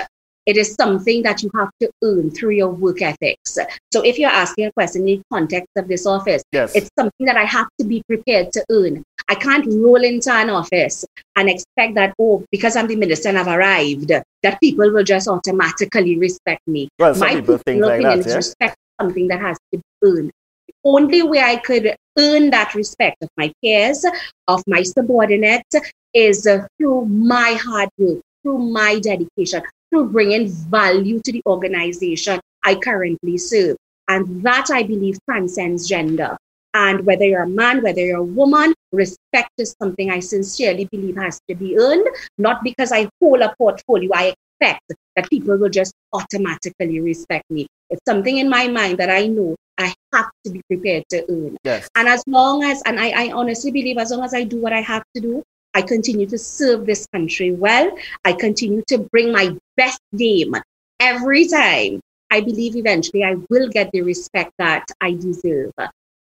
It 0.45 0.55
is 0.55 0.75
something 0.75 1.23
that 1.23 1.43
you 1.43 1.51
have 1.55 1.69
to 1.81 1.89
earn 2.03 2.31
through 2.31 2.51
your 2.51 2.69
work 2.69 3.01
ethics. 3.01 3.57
So 3.91 4.01
if 4.01 4.17
you're 4.17 4.29
asking 4.29 4.65
a 4.65 4.71
question 4.71 5.01
in 5.01 5.17
the 5.17 5.21
context 5.31 5.69
of 5.75 5.87
this 5.87 6.05
office, 6.05 6.43
yes. 6.51 6.75
it's 6.75 6.89
something 6.97 7.25
that 7.25 7.37
I 7.37 7.43
have 7.43 7.67
to 7.79 7.85
be 7.85 8.01
prepared 8.07 8.53
to 8.53 8.63
earn. 8.69 9.03
I 9.29 9.35
can't 9.35 9.65
roll 9.67 10.03
into 10.03 10.31
an 10.31 10.49
office 10.49 11.05
and 11.35 11.49
expect 11.49 11.95
that, 11.95 12.13
oh, 12.19 12.45
because 12.51 12.75
I'm 12.75 12.87
the 12.87 12.95
minister 12.95 13.29
and 13.29 13.37
I've 13.37 13.47
arrived, 13.47 14.11
that 14.43 14.59
people 14.61 14.91
will 14.91 15.03
just 15.03 15.27
automatically 15.27 16.17
respect 16.17 16.61
me. 16.67 16.87
Well, 16.97 17.13
some 17.13 17.27
My 17.27 17.35
people 17.35 17.57
think 17.57 17.81
like 17.83 18.01
that, 18.01 18.25
yeah? 18.25 18.35
respect 18.35 18.77
something 18.99 19.27
that 19.27 19.41
has 19.41 19.57
to 19.73 19.79
be 19.79 19.83
earned. 20.03 20.31
The 20.67 20.73
only 20.85 21.23
way 21.23 21.39
I 21.39 21.57
could 21.57 21.95
earn 22.17 22.49
that 22.51 22.73
respect 22.73 23.17
of 23.21 23.29
my 23.37 23.51
peers, 23.61 24.05
of 24.47 24.63
my 24.65 24.83
subordinates, 24.83 25.75
is 26.13 26.47
uh, 26.47 26.65
through 26.77 27.05
my 27.05 27.57
hard 27.61 27.89
work, 27.97 28.19
through 28.43 28.59
my 28.59 28.99
dedication, 28.99 29.61
through 29.89 30.09
bringing 30.09 30.49
value 30.49 31.19
to 31.23 31.31
the 31.31 31.41
organization 31.45 32.39
I 32.63 32.75
currently 32.75 33.37
serve. 33.37 33.77
And 34.07 34.41
that 34.43 34.67
I 34.71 34.83
believe 34.83 35.17
transcends 35.29 35.87
gender. 35.87 36.37
And 36.77 37.03
whether 37.07 37.25
you're 37.25 37.41
a 37.41 37.49
man, 37.49 37.81
whether 37.81 38.05
you're 38.05 38.19
a 38.19 38.23
woman, 38.23 38.71
respect 38.91 39.49
is 39.57 39.75
something 39.81 40.11
I 40.11 40.19
sincerely 40.19 40.85
believe 40.91 41.17
has 41.17 41.41
to 41.49 41.55
be 41.55 41.75
earned, 41.75 42.07
not 42.37 42.63
because 42.63 42.91
I 42.91 43.09
hold 43.19 43.41
a 43.41 43.55
portfolio. 43.57 44.11
I 44.13 44.35
expect 44.61 44.93
that 45.15 45.27
people 45.27 45.57
will 45.57 45.69
just 45.69 45.91
automatically 46.13 46.99
respect 46.99 47.49
me. 47.49 47.65
It's 47.89 48.05
something 48.07 48.37
in 48.37 48.47
my 48.47 48.67
mind 48.67 48.99
that 48.99 49.09
I 49.09 49.25
know 49.25 49.55
I 49.79 49.91
have 50.13 50.29
to 50.45 50.51
be 50.51 50.61
prepared 50.69 51.05
to 51.09 51.25
earn. 51.27 51.57
Yes. 51.63 51.89
And 51.95 52.07
as 52.07 52.23
long 52.27 52.63
as, 52.63 52.83
and 52.85 52.99
I, 52.99 53.09
I 53.25 53.31
honestly 53.31 53.71
believe, 53.71 53.97
as 53.97 54.11
long 54.11 54.23
as 54.23 54.35
I 54.35 54.43
do 54.43 54.61
what 54.61 54.71
I 54.71 54.81
have 54.81 55.03
to 55.15 55.21
do, 55.21 55.43
I 55.73 55.81
continue 55.81 56.27
to 56.27 56.37
serve 56.37 56.85
this 56.85 57.07
country 57.11 57.51
well. 57.51 57.89
I 58.23 58.33
continue 58.33 58.83
to 58.89 58.99
bring 58.99 59.31
my 59.31 59.57
best 59.77 59.99
game 60.15 60.53
every 60.99 61.47
time. 61.47 62.01
I 62.29 62.41
believe 62.41 62.75
eventually 62.75 63.23
I 63.23 63.37
will 63.49 63.67
get 63.67 63.91
the 63.91 64.03
respect 64.03 64.51
that 64.59 64.85
I 65.01 65.13
deserve. 65.13 65.71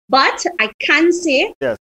But 0.08 0.44
I 0.60 0.72
can 0.78 1.12
say 1.12 1.52
yes. 1.60 1.78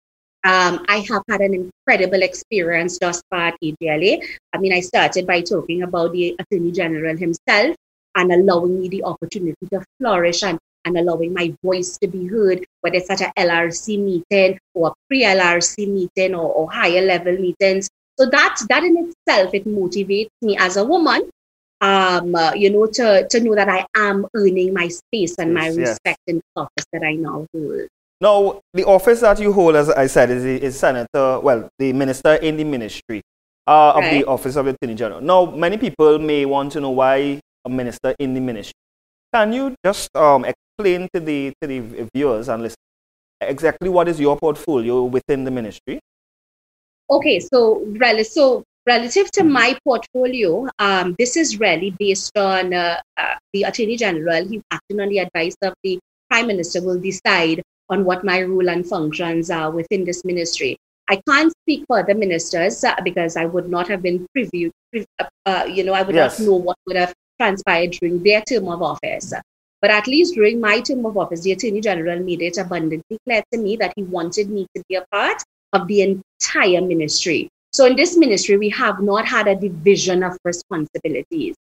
Um, 0.44 0.84
I 0.88 1.06
have 1.08 1.22
had 1.30 1.42
an 1.42 1.54
incredible 1.54 2.24
experience 2.24 2.98
thus 2.98 3.22
far 3.30 3.50
at 3.50 3.58
AGLA. 3.64 4.26
I 4.54 4.58
mean, 4.58 4.74
I 4.74 4.80
started 4.80 5.28
by 5.28 5.42
talking 5.42 5.84
about 5.84 6.14
the 6.14 6.36
Attorney 6.40 6.72
General 6.72 7.16
himself 7.16 7.76
and 8.16 8.32
allowing 8.32 8.82
me 8.82 8.90
the 8.90 9.04
opportunity 9.04 9.68
to 9.72 9.84
flourish 10.00 10.42
and, 10.42 10.58
and 10.86 10.98
allowing 10.98 11.34
my 11.34 11.54
voice 11.64 11.96
to 12.00 12.08
be 12.08 12.26
heard, 12.26 12.66
whether 12.82 12.96
it's 12.96 13.12
at 13.12 13.22
a 13.22 13.32
LRC 13.38 14.00
meeting 14.00 14.58
or 14.74 14.90
a 14.90 14.94
pre-LRC 15.08 15.88
meeting 15.88 16.34
or, 16.34 16.52
or 16.52 16.72
higher 16.72 17.02
level 17.02 17.38
meetings. 17.38 17.88
So 18.20 18.26
that, 18.32 18.62
that 18.70 18.84
in 18.84 18.98
itself, 18.98 19.54
it 19.54 19.68
motivates 19.68 20.30
me 20.42 20.58
as 20.58 20.76
a 20.78 20.84
woman 20.84 21.30
um, 21.82 22.36
uh, 22.36 22.54
you 22.54 22.70
know, 22.70 22.86
to, 22.86 23.28
to 23.28 23.40
know 23.40 23.56
that 23.56 23.68
I 23.68 23.86
am 23.96 24.28
earning 24.36 24.74
my 24.74 24.88
space 24.88 25.38
and 25.40 25.54
my 25.54 25.68
yes, 25.68 25.78
respect 25.78 26.20
yes. 26.28 26.36
in 26.36 26.36
the 26.38 26.62
office 26.62 26.86
that 26.94 27.04
I 27.04 27.14
now 27.14 27.48
hold. 27.54 27.88
Now, 28.22 28.62
the 28.76 28.86
office 28.86 29.22
that 29.22 29.40
you 29.40 29.52
hold, 29.52 29.76
as 29.76 29.90
I 29.90 30.06
said, 30.06 30.30
is, 30.30 30.46
is 30.46 30.80
Senator, 30.80 31.40
well, 31.40 31.68
the 31.80 31.92
minister 31.92 32.36
in 32.36 32.56
the 32.56 32.64
ministry 32.64 33.24
uh, 33.66 33.94
of 33.94 34.04
right. 34.04 34.14
the 34.14 34.26
Office 34.26 34.56
of 34.56 34.66
the 34.66 34.76
Attorney 34.76 34.94
General. 34.94 35.22
Now, 35.22 35.46
many 35.46 35.78
people 35.78 36.20
may 36.20 36.46
want 36.46 36.72
to 36.74 36.80
know 36.82 36.92
why 36.92 37.40
a 37.66 37.70
minister 37.70 38.16
in 38.20 38.36
the 38.36 38.40
ministry. 38.40 38.78
Can 39.34 39.52
you 39.54 39.76
just 39.84 40.16
um, 40.16 40.46
explain 40.46 41.10
to 41.16 41.20
the, 41.20 41.52
to 41.62 41.68
the 41.68 41.80
viewers 42.14 42.48
and 42.48 42.62
listeners 42.62 42.78
exactly 43.42 43.90
what 43.90 44.08
is 44.08 44.20
your 44.20 44.38
portfolio 44.38 45.04
within 45.04 45.44
the 45.44 45.52
ministry? 45.52 46.00
Okay, 47.10 47.40
so, 47.40 47.84
so 48.24 48.64
relative 48.86 49.32
to 49.32 49.44
my 49.44 49.76
portfolio, 49.84 50.68
um, 50.78 51.16
this 51.18 51.36
is 51.36 51.60
really 51.60 51.96
based 51.98 52.38
on 52.38 52.72
uh, 52.72 53.00
uh, 53.18 53.34
the 53.54 53.64
Attorney 53.64 53.98
General. 53.98 54.48
He, 54.48 54.62
acting 54.70 55.00
on 55.00 55.10
the 55.10 55.20
advice 55.20 55.56
of 55.64 55.74
the 55.84 56.00
Prime 56.30 56.46
Minister, 56.46 56.84
will 56.84 57.00
decide 57.00 57.64
on 57.90 58.06
what 58.06 58.24
my 58.24 58.42
role 58.44 58.70
and 58.70 58.86
functions 58.88 59.50
are 59.50 59.72
within 59.72 60.06
this 60.06 60.24
ministry. 60.24 60.78
I 61.10 61.22
can't 61.28 61.54
speak 61.64 61.84
for 61.88 62.00
other 62.00 62.16
ministers 62.16 62.84
uh, 62.84 62.96
because 63.04 63.36
I 63.36 63.46
would 63.46 63.70
not 63.70 63.88
have 63.90 64.02
been 64.02 64.26
privy, 64.34 64.72
uh, 64.96 65.26
uh, 65.46 65.66
you 65.70 65.84
know, 65.84 65.94
I 65.94 66.04
would 66.04 66.16
yes. 66.16 66.40
not 66.40 66.46
know 66.46 66.56
what 66.56 66.78
would 66.88 66.96
have 66.96 67.14
transpired 67.40 67.92
during 67.92 68.24
their 68.24 68.42
term 68.42 68.70
of 68.70 68.82
office. 68.82 69.34
But 69.82 69.92
at 69.92 70.08
least 70.08 70.36
during 70.36 70.62
my 70.62 70.80
term 70.80 71.06
of 71.06 71.18
office, 71.18 71.42
the 71.42 71.52
Attorney 71.54 71.82
General 71.82 72.20
made 72.20 72.42
it 72.42 72.58
abundantly 72.58 73.18
clear 73.26 73.44
to 73.52 73.58
me 73.58 73.76
that 73.78 73.94
he 73.96 74.04
wanted 74.04 74.50
me 74.50 74.68
to 74.76 74.84
be 74.88 74.96
a 74.96 75.06
part 75.12 75.44
of 75.74 75.88
the 75.88 76.02
entire 76.02 76.82
ministry. 76.82 77.50
So 77.74 77.86
in 77.86 77.96
this 77.96 78.18
ministry, 78.18 78.58
we 78.58 78.70
have 78.70 79.00
not 79.02 79.26
had 79.26 79.48
a 79.48 79.56
division 79.56 80.24
of 80.24 80.38
responsibilities. 80.44 81.56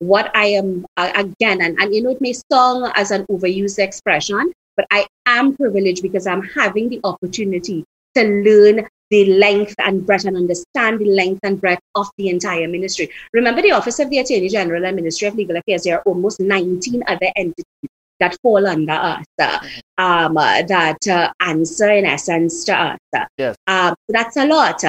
What 0.00 0.30
I 0.34 0.46
am, 0.46 0.84
uh, 0.96 1.12
again, 1.14 1.62
and, 1.62 1.78
and 1.80 1.94
you 1.94 2.02
know, 2.02 2.10
it 2.10 2.20
may 2.20 2.34
sound 2.34 2.92
as 2.96 3.10
an 3.10 3.24
overused 3.26 3.78
expression, 3.78 4.52
but 4.76 4.86
I 4.90 5.06
am 5.26 5.56
privileged 5.56 6.02
because 6.02 6.26
I'm 6.26 6.42
having 6.42 6.88
the 6.88 7.00
opportunity 7.04 7.84
to 8.14 8.24
learn 8.24 8.88
the 9.10 9.26
length 9.26 9.74
and 9.78 10.06
breadth 10.06 10.24
and 10.24 10.36
understand 10.36 10.98
the 10.98 11.04
length 11.04 11.40
and 11.42 11.60
breadth 11.60 11.82
of 11.94 12.08
the 12.16 12.28
entire 12.28 12.66
ministry. 12.66 13.10
Remember, 13.34 13.60
the 13.60 13.72
Office 13.72 13.98
of 13.98 14.08
the 14.08 14.18
Attorney 14.18 14.48
General 14.48 14.86
and 14.86 14.96
Ministry 14.96 15.28
of 15.28 15.34
Legal 15.34 15.56
Affairs, 15.56 15.82
there 15.82 15.98
are 15.98 16.02
almost 16.02 16.40
19 16.40 17.02
other 17.06 17.30
entities 17.36 17.90
that 18.20 18.38
fall 18.40 18.66
under 18.66 18.92
us, 18.92 19.26
uh, 19.38 19.58
um, 19.98 20.38
uh, 20.38 20.62
that 20.62 21.06
uh, 21.08 21.30
answer 21.40 21.90
in 21.90 22.06
essence 22.06 22.64
to 22.64 22.72
us. 22.74 22.98
Yes. 23.36 23.56
Um, 23.66 23.94
that's 24.08 24.36
a 24.36 24.46
lot. 24.46 24.82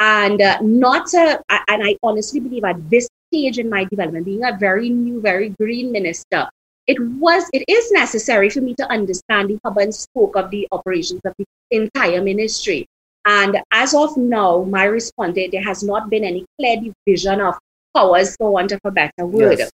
and 0.00 0.40
uh, 0.40 0.58
not, 0.60 1.12
and 1.14 1.40
I 1.68 1.96
honestly 2.02 2.40
believe 2.40 2.64
at 2.64 2.90
this 2.90 3.08
stage 3.30 3.58
in 3.58 3.68
my 3.68 3.84
development, 3.84 4.24
being 4.24 4.44
a 4.44 4.56
very 4.56 4.88
new, 4.88 5.20
very 5.20 5.50
green 5.50 5.92
minister, 5.92 6.48
it 6.88 6.98
was 6.98 7.44
it 7.52 7.64
is 7.68 7.92
necessary 7.92 8.48
for 8.48 8.62
me 8.62 8.74
to 8.74 8.90
understand 8.90 9.50
the 9.50 9.58
hub 9.64 9.76
and 9.76 9.94
spoke 9.94 10.36
of 10.36 10.50
the 10.50 10.66
operations 10.72 11.20
of 11.24 11.34
the 11.38 11.44
entire 11.70 12.22
ministry. 12.22 12.86
And 13.26 13.58
as 13.72 13.94
of 13.94 14.16
now, 14.16 14.62
my 14.62 14.84
response 14.84 15.38
there 15.52 15.62
has 15.62 15.82
not 15.82 16.08
been 16.08 16.24
any 16.24 16.46
clear 16.58 16.80
division 16.80 17.42
of 17.42 17.58
powers, 17.94 18.34
for 18.36 18.50
want 18.50 18.72
of 18.72 18.80
a 18.84 18.90
better 18.90 19.26
word. 19.26 19.58
Yes. 19.58 19.70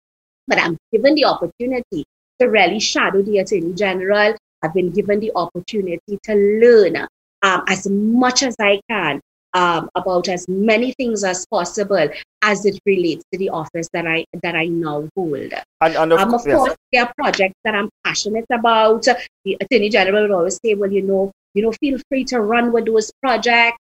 But 0.48 0.60
I'm 0.60 0.78
given 0.92 1.16
the 1.16 1.26
opportunity 1.26 2.06
to 2.40 2.48
really 2.48 2.80
shadow 2.80 3.24
the 3.24 3.40
Attorney 3.40 3.74
General. 3.74 4.36
I've 4.62 4.74
been 4.74 4.92
given 4.92 5.20
the 5.20 5.32
opportunity 5.36 6.20
to 6.24 6.34
learn 6.36 7.08
um, 7.42 7.64
as 7.68 7.88
much 7.90 8.44
as 8.44 8.56
I 8.60 8.82
can 8.90 9.20
um, 9.54 9.90
about 9.96 10.28
as 10.28 10.48
many 10.48 10.94
things 10.94 11.24
as 11.24 11.46
possible 11.48 12.10
as 12.42 12.66
it 12.66 12.80
relates 12.86 13.24
to 13.32 13.40
the 13.40 13.50
office 13.50 13.88
that 13.94 14.08
I 14.08 14.26
that 14.44 14.56
I 14.56 14.66
now 14.66 15.08
hold. 15.16 15.54
And, 15.82 15.96
and 15.96 16.14
of, 16.14 16.20
um, 16.20 16.34
of 16.34 16.42
yes. 16.46 16.56
course, 16.56 16.76
there 16.92 17.04
are 17.04 17.14
projects 17.16 17.56
that 17.64 17.76
I'm 17.76 17.90
passionate 18.04 18.46
about. 18.52 19.08
The 19.46 19.58
Attorney 19.60 19.90
General 19.90 20.28
will 20.28 20.36
always 20.36 20.60
say, 20.64 20.74
"Well, 20.76 20.92
you 20.92 21.02
know, 21.02 21.32
you 21.54 21.64
know, 21.64 21.72
feel 21.74 22.00
free 22.10 22.26
to 22.26 22.42
run 22.42 22.72
with 22.72 22.86
those 22.86 23.12
projects." 23.22 23.78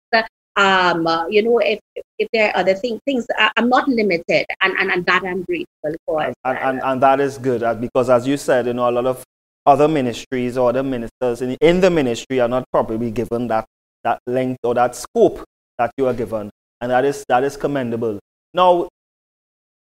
Um, 0.57 1.07
uh, 1.07 1.29
you 1.29 1.43
know, 1.43 1.59
if 1.59 1.79
if 2.19 2.29
there 2.33 2.49
are 2.49 2.57
other 2.57 2.75
thing, 2.75 2.99
things, 3.05 3.27
I'm 3.57 3.69
not 3.69 3.87
limited, 3.87 4.45
and, 4.61 4.75
and, 4.77 4.91
and 4.91 5.07
that 5.07 5.23
I'm 5.25 5.43
grateful 5.45 5.95
for. 6.05 6.23
And, 6.23 6.35
and, 6.45 6.81
and 6.83 7.03
that 7.03 7.21
is 7.21 7.39
good 7.39 7.63
uh, 7.63 7.75
because, 7.75 8.11
as 8.11 8.27
you 8.27 8.37
said, 8.37 8.67
you 8.67 8.75
know, 8.75 8.89
a 8.89 8.91
lot 8.91 9.07
of 9.07 9.23
other 9.67 9.87
ministries 9.87 10.57
or 10.57 10.71
other 10.71 10.83
ministers 10.83 11.43
in, 11.43 11.57
in 11.61 11.81
the 11.81 11.91
ministry 11.91 12.41
are 12.41 12.49
not 12.49 12.65
probably 12.73 13.13
given 13.13 13.47
that 13.49 13.67
that 14.03 14.19
length 14.27 14.59
or 14.65 14.75
that 14.75 14.97
scope 14.97 15.45
that 15.79 15.93
you 15.97 16.07
are 16.07 16.15
given, 16.15 16.51
and 16.81 16.91
that 16.91 17.05
is, 17.05 17.25
that 17.29 17.45
is 17.45 17.57
commendable. 17.57 18.19
Now, 18.55 18.89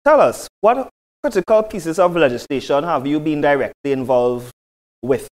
tell 0.04 0.20
us, 0.20 0.48
what 0.60 0.88
critical 1.22 1.62
pieces 1.64 1.98
of 1.98 2.16
legislation 2.16 2.84
have 2.84 3.06
you 3.06 3.20
been 3.20 3.40
directly 3.40 3.92
involved 3.92 4.52
with? 5.02 5.28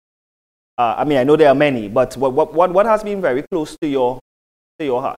Uh, 0.78 0.96
I 0.98 1.04
mean, 1.04 1.18
I 1.18 1.24
know 1.24 1.36
there 1.36 1.48
are 1.48 1.54
many, 1.54 1.88
but 1.88 2.16
what, 2.16 2.52
what, 2.52 2.72
what 2.72 2.86
has 2.86 3.02
been 3.02 3.20
very 3.20 3.42
close 3.42 3.76
to 3.80 3.88
your, 3.88 4.18
to 4.78 4.84
your 4.84 5.00
heart? 5.00 5.16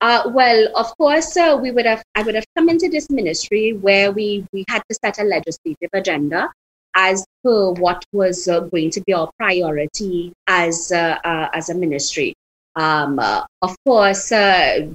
Uh, 0.00 0.30
well, 0.32 0.68
of 0.76 0.96
course, 0.96 1.36
uh, 1.36 1.58
we 1.60 1.72
would 1.72 1.84
have. 1.84 2.02
I 2.14 2.22
would 2.22 2.36
have 2.36 2.44
come 2.56 2.68
into 2.68 2.88
this 2.88 3.10
ministry 3.10 3.72
where 3.72 4.12
we 4.12 4.46
we 4.52 4.64
had 4.68 4.80
to 4.88 4.94
set 5.02 5.18
a 5.18 5.24
legislative 5.24 5.90
agenda 5.92 6.48
as 6.94 7.26
per 7.42 7.72
what 7.72 8.04
was 8.12 8.46
uh, 8.46 8.60
going 8.60 8.90
to 8.90 9.00
be 9.00 9.12
our 9.12 9.28
priority 9.38 10.32
as 10.46 10.92
uh, 10.92 11.18
uh, 11.24 11.48
as 11.52 11.68
a 11.70 11.74
ministry. 11.74 12.32
Um, 12.78 13.18
uh, 13.18 13.44
of 13.60 13.76
course, 13.84 14.30
uh, 14.30 14.86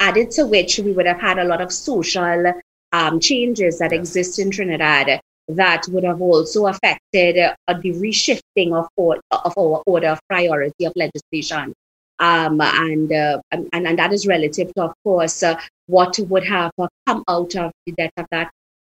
added 0.00 0.30
to 0.32 0.46
which 0.46 0.78
we 0.78 0.92
would 0.92 1.06
have 1.06 1.20
had 1.20 1.38
a 1.38 1.44
lot 1.44 1.60
of 1.60 1.72
social 1.72 2.52
um, 2.92 3.20
changes 3.20 3.78
that 3.78 3.92
exist 3.92 4.38
in 4.40 4.50
Trinidad 4.50 5.20
that 5.48 5.86
would 5.88 6.04
have 6.04 6.20
also 6.20 6.66
affected 6.66 7.38
uh, 7.38 7.54
the 7.74 7.92
reshifting 7.92 8.72
of, 8.72 8.88
of 8.98 9.54
our 9.56 9.82
order 9.86 10.08
of 10.08 10.20
priority 10.28 10.84
of 10.84 10.92
legislation. 10.96 11.72
Um, 12.18 12.60
and, 12.60 13.12
uh, 13.12 13.40
and, 13.50 13.68
and 13.72 13.98
that 13.98 14.12
is 14.12 14.26
relative 14.26 14.72
to, 14.74 14.82
of 14.82 14.94
course, 15.04 15.42
uh, 15.42 15.58
what 15.86 16.18
would 16.18 16.44
have 16.44 16.72
come 17.06 17.24
out 17.28 17.56
of 17.56 17.72
the 17.86 17.92
death 17.92 18.12
of 18.16 18.26
that 18.30 18.50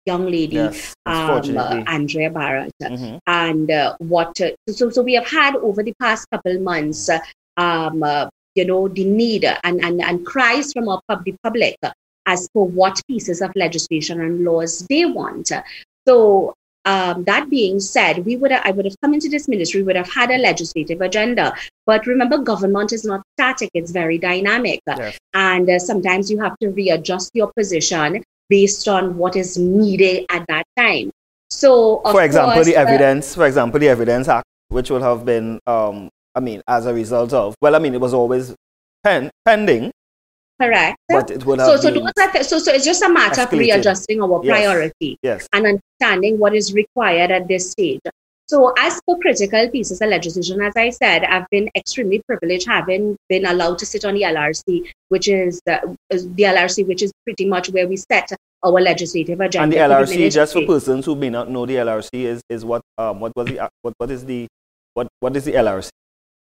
young 0.06 0.26
lady, 0.26 0.58
yes, 0.58 0.94
um, 1.06 1.58
uh, 1.58 1.84
Andrea 1.88 2.30
Bharatt. 2.30 2.72
Mm-hmm. 2.82 3.18
And 3.28 3.72
uh, 3.72 3.96
what, 4.00 4.40
uh, 4.42 4.52
so, 4.70 4.90
so 4.90 5.02
we 5.02 5.14
have 5.14 5.28
had 5.28 5.56
over 5.56 5.84
the 5.84 5.94
past 6.00 6.28
couple 6.30 6.60
months 6.60 7.10
um, 7.58 8.04
uh, 8.04 8.30
you 8.56 8.66
know, 8.66 8.88
the 8.88 9.04
need 9.04 9.46
and, 9.64 9.84
and, 9.84 10.02
and 10.02 10.26
cries 10.26 10.72
from 10.74 10.88
our 10.88 11.02
pub- 11.08 11.24
the 11.26 11.36
public 11.44 11.78
as 12.26 12.48
for 12.54 12.68
what 12.68 13.02
pieces 13.08 13.42
of 13.42 13.52
legislation 13.56 14.22
and 14.22 14.44
laws 14.44 14.86
they 14.88 15.06
want. 15.06 15.52
So 16.08 16.54
um, 16.86 17.24
that 17.24 17.50
being 17.50 17.80
said, 17.80 18.26
we 18.26 18.36
would 18.36 18.52
have, 18.52 18.62
I 18.66 18.72
would 18.72 18.86
have 18.86 18.96
come 19.02 19.14
into 19.14 19.30
this 19.30 19.48
ministry, 19.48 19.84
would 19.84 19.96
have 19.96 20.12
had 20.12 20.32
a 20.32 20.38
legislative 20.38 21.02
agenda. 21.02 21.56
But 21.86 22.06
remember, 22.06 22.38
government 22.38 22.92
is 22.92 23.06
not 23.06 23.22
static; 23.38 23.70
it's 23.74 23.92
very 23.92 24.18
dynamic, 24.18 24.82
yes. 24.86 25.18
and 25.34 25.70
uh, 25.70 25.80
sometimes 25.80 26.30
you 26.30 26.42
have 26.42 26.58
to 26.60 26.70
readjust 26.70 27.32
your 27.34 27.52
position 27.54 28.24
based 28.50 28.88
on 28.88 29.18
what 29.18 29.36
is 29.38 29.58
needed 29.58 30.26
at 30.30 30.46
that 30.48 30.66
time. 30.78 31.12
So, 31.50 32.02
for 32.12 32.24
example, 32.24 32.56
course, 32.56 32.66
the 32.66 32.76
uh, 32.76 32.82
evidence, 32.82 33.36
for 33.36 33.46
example, 33.46 33.80
the 33.80 33.88
Evidence 33.88 34.28
Act, 34.28 34.46
which 34.68 34.90
would 34.90 35.02
have 35.02 35.24
been 35.24 35.60
um, 35.66 36.10
I 36.36 36.40
mean, 36.40 36.62
as 36.68 36.86
a 36.86 36.94
result 36.94 37.34
of, 37.34 37.56
well, 37.62 37.76
I 37.76 37.80
mean, 37.80 37.94
it 37.94 38.02
was 38.02 38.14
always 38.14 38.56
pen, 39.04 39.30
pending. 39.46 39.92
Correct. 40.62 40.98
But 41.10 41.32
it 41.32 41.46
would 41.46 41.60
have 41.60 41.68
so, 41.68 41.78
so, 41.78 41.92
those 41.92 42.12
are 42.18 42.44
so, 42.44 42.60
so 42.60 42.72
it's 42.72 42.86
just 42.86 43.04
a 43.04 43.10
matter 43.10 43.42
escalated. 43.42 43.54
of 43.54 43.60
readjusting 43.60 44.22
our 44.22 44.42
yes. 44.44 44.56
priority 44.56 45.18
yes. 45.22 45.48
and 45.52 45.66
understanding 45.66 46.40
what 46.40 46.56
is 46.56 46.74
required 46.74 47.32
at 47.32 47.48
this 47.48 47.72
stage. 47.72 48.00
So, 48.48 48.74
as 48.78 49.00
for 49.06 49.18
critical 49.20 49.70
pieces 49.70 50.02
of 50.02 50.10
legislation, 50.10 50.62
as 50.62 50.74
I 50.76 50.90
said, 50.90 51.24
I've 51.24 51.50
been 51.50 51.70
extremely 51.76 52.22
privileged 52.28 52.68
having 52.68 53.16
been 53.30 53.46
allowed 53.46 53.80
to 53.80 53.86
sit 53.86 54.06
on 54.06 54.16
the 54.16 54.24
LRC, 54.24 54.92
which 55.10 55.28
is 55.28 55.62
the, 55.66 55.98
the 56.10 56.44
LRC, 56.44 56.86
which 56.86 57.02
is 57.02 57.12
pretty 57.24 57.46
much 57.46 57.70
where 57.70 57.88
we 57.88 57.96
set 57.96 58.32
our 58.64 58.82
legislative 58.82 59.40
agenda. 59.40 59.64
And 59.64 59.90
the 59.90 59.96
LRC, 59.96 60.32
just 60.32 60.54
for 60.54 60.66
persons 60.66 61.06
who 61.06 61.16
may 61.16 61.30
not 61.30 61.50
know, 61.50 61.66
the 61.66 61.76
LRC 61.76 62.10
is, 62.14 62.42
is 62.50 62.66
what 62.66 62.82
um, 62.98 63.22
what 63.22 63.36
was 63.36 63.48
the 63.48 63.70
what 63.82 63.94
what 63.98 64.12
is 64.12 64.26
the 64.26 64.48
what 64.94 65.08
what 65.20 65.36
is 65.36 65.46
the 65.46 65.54
LRC? 65.54 65.90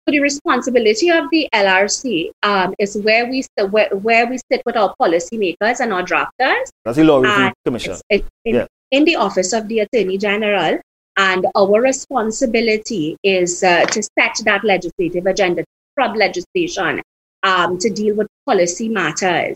So 0.08 0.12
the 0.12 0.20
responsibility 0.22 1.10
of 1.10 1.25
the 1.32 1.48
LRC 1.53 2.32
um, 2.44 2.74
is 2.79 2.98
where 2.98 3.29
we 3.29 3.44
where, 3.70 3.89
where 3.89 4.27
we 4.27 4.39
sit 4.51 4.62
with 4.65 4.75
our 4.75 4.96
policymakers 5.00 5.79
and 5.79 5.94
our 5.94 6.03
drafters. 6.03 6.70
That's 6.86 6.98
the 6.98 7.03
Law 7.03 7.20
Review 7.20 7.51
Commission. 7.65 7.98
It's, 8.10 8.27
in, 8.46 8.56
yeah. 8.56 8.65
in 8.91 9.06
the 9.06 9.18
Office 9.18 9.53
of 9.53 9.68
the 9.68 9.82
Attorney 9.82 10.18
General, 10.18 10.79
and 11.18 11.46
our 11.56 11.82
responsibility 11.82 13.18
is 13.24 13.62
uh, 13.63 13.86
to 13.86 14.01
set 14.01 14.36
that 14.46 14.63
legislative 14.63 15.25
agenda, 15.25 15.63
from 15.94 16.15
legislation, 16.15 17.01
um, 17.44 17.77
to 17.77 17.89
deal 17.89 18.15
with 18.15 18.27
policy 18.46 18.89
matters. 18.89 19.56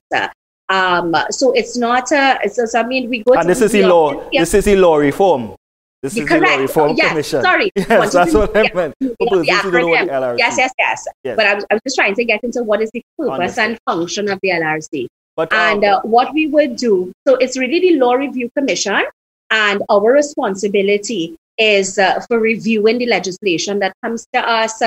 Um, 0.70 1.16
so 1.30 1.52
it's 1.52 1.78
not 1.78 2.12
a, 2.12 2.40
it's, 2.44 2.76
I 2.76 2.84
mean, 2.84 3.10
we 3.10 3.24
go 3.24 3.34
to 3.34 3.40
and 3.40 3.50
this 3.50 3.62
is 3.62 3.72
the 3.72 3.84
law, 3.84 4.30
this 4.32 4.54
is 4.54 4.66
the 4.66 4.76
law 4.76 4.96
reform. 4.96 5.56
This 6.04 6.18
is 6.18 6.28
Correct. 6.28 6.44
the 6.44 6.50
law 6.50 6.58
reform 6.58 6.98
yes, 6.98 7.10
commission. 7.10 7.42
Sorry. 7.42 7.72
Yes, 7.78 8.12
that's 8.12 8.34
what 8.34 8.56
I 8.58 8.70
meant. 8.74 8.94
Yes, 9.00 10.58
yes, 10.58 10.72
yes, 10.78 11.08
yes, 11.24 11.36
But 11.38 11.46
I 11.46 11.54
was, 11.56 11.66
I 11.72 11.76
was 11.76 11.82
just 11.86 11.96
trying 11.96 12.14
to 12.16 12.26
get 12.26 12.44
into 12.44 12.62
what 12.62 12.82
is 12.82 12.92
the 12.92 13.02
purpose 13.18 13.58
Understood. 13.58 13.64
and 13.64 13.80
function 13.86 14.30
of 14.30 14.38
the 14.44 14.50
LRC. 14.50 15.08
But, 15.38 15.54
um, 15.54 15.60
and 15.60 15.86
uh, 15.86 16.02
what 16.02 16.34
we 16.34 16.48
would 16.48 16.76
do, 16.76 17.14
so 17.26 17.36
it's 17.36 17.58
really 17.58 17.80
the 17.80 17.96
Law 18.00 18.16
Review 18.16 18.52
Commission, 18.54 19.02
and 19.50 19.82
our 19.90 20.12
responsibility 20.12 21.38
is 21.58 21.98
uh, 21.98 22.20
for 22.28 22.38
reviewing 22.38 22.98
the 22.98 23.06
legislation 23.06 23.80
that 23.80 23.94
comes 24.04 24.28
to 24.34 24.40
us. 24.42 24.82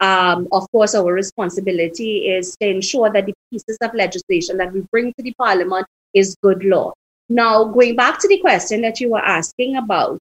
Um, 0.00 0.48
of 0.52 0.70
course, 0.72 0.94
our 0.94 1.12
responsibility 1.12 2.28
is 2.28 2.56
to 2.62 2.66
ensure 2.66 3.10
that 3.10 3.26
the 3.26 3.34
pieces 3.50 3.76
of 3.82 3.92
legislation 3.92 4.56
that 4.56 4.72
we 4.72 4.80
bring 4.90 5.12
to 5.12 5.22
the 5.22 5.34
Parliament 5.34 5.86
is 6.14 6.34
good 6.42 6.64
law. 6.64 6.94
Now, 7.28 7.64
going 7.64 7.94
back 7.94 8.18
to 8.20 8.28
the 8.28 8.38
question 8.38 8.80
that 8.82 9.00
you 9.00 9.10
were 9.10 9.24
asking 9.24 9.76
about, 9.76 10.18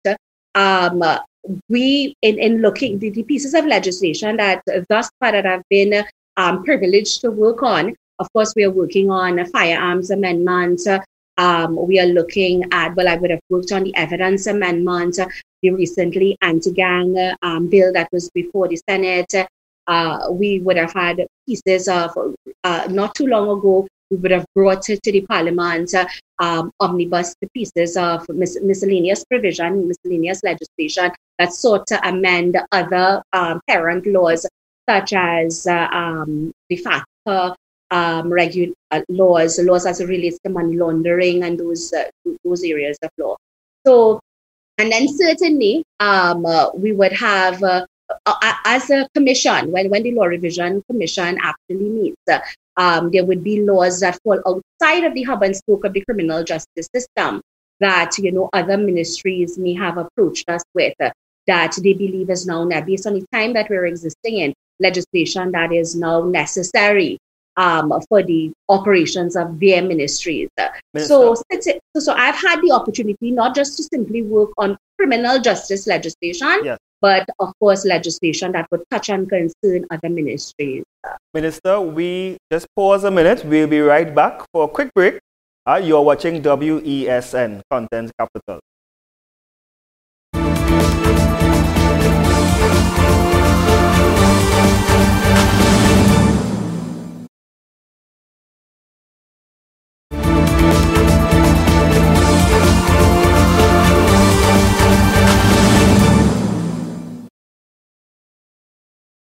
um, 0.56 1.04
we, 1.70 2.16
in, 2.22 2.38
in 2.40 2.62
looking, 2.62 3.00
the, 3.00 3.10
the, 3.10 3.24
pieces 3.24 3.54
of 3.54 3.66
legislation 3.66 4.38
that 4.38 4.64
thus 4.90 5.10
far 5.20 5.32
that 5.32 5.46
I've 5.46 5.68
been 5.70 6.04
um, 6.38 6.64
privileged 6.64 7.22
to 7.22 7.32
work 7.32 7.64
on, 7.64 7.96
of 8.20 8.32
course, 8.34 8.54
we 8.56 8.64
are 8.64 8.72
working 8.72 9.10
on 9.10 9.40
a 9.40 9.46
firearms 9.48 10.12
amendments. 10.12 10.88
Um, 11.38 11.88
we 11.88 12.00
are 12.00 12.06
looking 12.06 12.64
at, 12.72 12.96
well, 12.96 13.08
I 13.08 13.16
would 13.16 13.32
have 13.32 13.40
worked 13.50 13.72
on 13.72 13.84
the 13.84 13.96
evidence 13.96 14.46
amendment, 14.46 15.18
the 15.64 15.70
recently 15.72 16.38
anti-gang 16.42 17.34
um, 17.42 17.68
bill 17.68 17.92
that 17.94 18.10
was 18.12 18.30
before 18.30 18.68
the 18.68 18.80
Senate. 18.88 19.34
Uh, 19.88 20.28
we 20.30 20.60
would 20.60 20.78
have 20.78 20.94
had 20.94 21.26
pieces 21.48 21.88
of, 21.88 22.12
uh, 22.64 22.88
not 22.92 23.16
too 23.16 23.26
long 23.26 23.50
ago, 23.58 23.88
we 24.12 24.18
would 24.18 24.32
have 24.32 24.46
brought 24.54 24.82
to, 24.84 24.98
to 25.00 25.12
the 25.12 25.22
Parliament 25.22 25.94
uh, 25.96 26.06
um, 26.40 26.72
omnibus 26.80 27.34
pieces 27.54 27.96
of 27.98 28.28
mis- 28.30 28.60
miscellaneous 28.62 29.24
provision, 29.26 29.88
miscellaneous 29.88 30.42
legislation 30.44 31.12
that 31.40 31.54
sought 31.54 31.88
to 31.88 32.08
amend 32.08 32.58
other 32.72 33.24
um, 33.34 33.62
parent 33.68 34.06
laws, 34.06 34.46
such 34.88 35.14
as 35.14 35.66
uh, 35.66 35.88
um, 35.92 36.52
the 36.70 36.78
FATCA 36.78 37.56
um, 37.92 38.30
regu- 38.30 38.74
uh, 38.92 39.02
laws, 39.10 39.60
laws 39.60 39.86
as 39.86 40.02
it 40.02 40.08
relates 40.08 40.38
to 40.44 40.52
money 40.52 40.76
laundering 40.78 41.44
and 41.44 41.60
those, 41.60 41.94
uh, 41.94 42.04
those 42.44 42.64
areas 42.64 42.98
of 43.02 43.10
law. 43.18 43.36
So, 43.88 44.20
and 44.78 44.92
then 44.92 45.08
certainly 45.08 45.84
um, 46.00 46.46
uh, 46.46 46.72
we 46.74 46.92
would 46.92 47.14
have 47.14 47.64
uh, 48.26 48.54
as 48.66 48.90
a 48.90 49.08
commission, 49.14 49.72
when, 49.72 49.90
when 49.90 50.04
the 50.04 50.12
Law 50.12 50.26
Revision 50.26 50.84
Commission 50.90 51.38
actually 51.42 51.90
meets, 51.90 52.22
um, 52.78 53.12
there 53.12 53.26
would 53.26 53.44
be 53.44 53.62
laws 53.62 54.00
that 54.00 54.18
fall 54.24 54.40
outside 54.46 55.04
of 55.04 55.14
the 55.14 55.24
hub 55.24 55.44
and 55.44 55.56
spoke 55.56 55.86
of 55.86 55.94
the 55.94 56.02
criminal 56.02 56.44
justice 56.44 56.88
system 56.94 57.42
that 57.80 58.18
you 58.18 58.32
know 58.32 58.50
other 58.54 58.78
ministries 58.78 59.58
may 59.58 59.74
have 59.74 59.98
approached 59.98 60.48
us 60.50 60.64
with 60.74 60.94
uh, 61.02 61.10
that 61.48 61.76
they 61.84 61.94
believe 61.94 62.30
is 62.30 62.46
now 62.46 62.66
based 62.82 63.08
on 63.08 63.16
the 63.16 63.26
time 63.34 63.54
that 63.54 63.70
we're 63.70 63.86
existing 63.86 64.38
in 64.38 64.54
legislation 64.80 65.52
that 65.52 65.72
is 65.72 65.96
now 65.96 66.22
necessary 66.22 67.18
um, 67.58 67.92
for 68.08 68.24
the 68.24 68.52
operations 68.70 69.36
of 69.36 69.60
their 69.60 69.82
ministries. 69.82 70.48
So, 70.98 71.36
so, 71.36 71.80
so 71.98 72.14
I've 72.14 72.36
had 72.36 72.62
the 72.62 72.72
opportunity 72.72 73.32
not 73.32 73.54
just 73.54 73.78
to 73.78 73.84
simply 73.84 74.22
work 74.22 74.52
on 74.58 74.78
criminal 74.98 75.40
justice 75.40 75.88
legislation, 75.88 76.62
yes 76.64 76.78
but 77.02 77.28
of 77.40 77.52
course, 77.60 77.84
legislation 77.86 78.52
that 78.54 78.68
would 78.72 78.84
touch 78.92 79.10
and 79.10 79.28
concern 79.28 79.86
other 79.90 80.10
ministries. 80.10 80.84
Minister, 81.34 81.82
we 81.82 82.38
just 82.52 82.68
pause 82.76 83.04
a 83.04 83.12
minute. 83.12 83.44
We'll 83.44 83.68
be 83.68 83.82
right 83.82 84.14
back 84.14 84.46
for 84.54 84.66
a 84.66 84.68
quick 84.68 84.94
break. 84.94 85.20
Uh, 85.66 85.82
you're 85.84 86.02
watching 86.02 86.42
WESN 86.42 87.62
Content 87.70 88.12
Capital. 88.18 88.60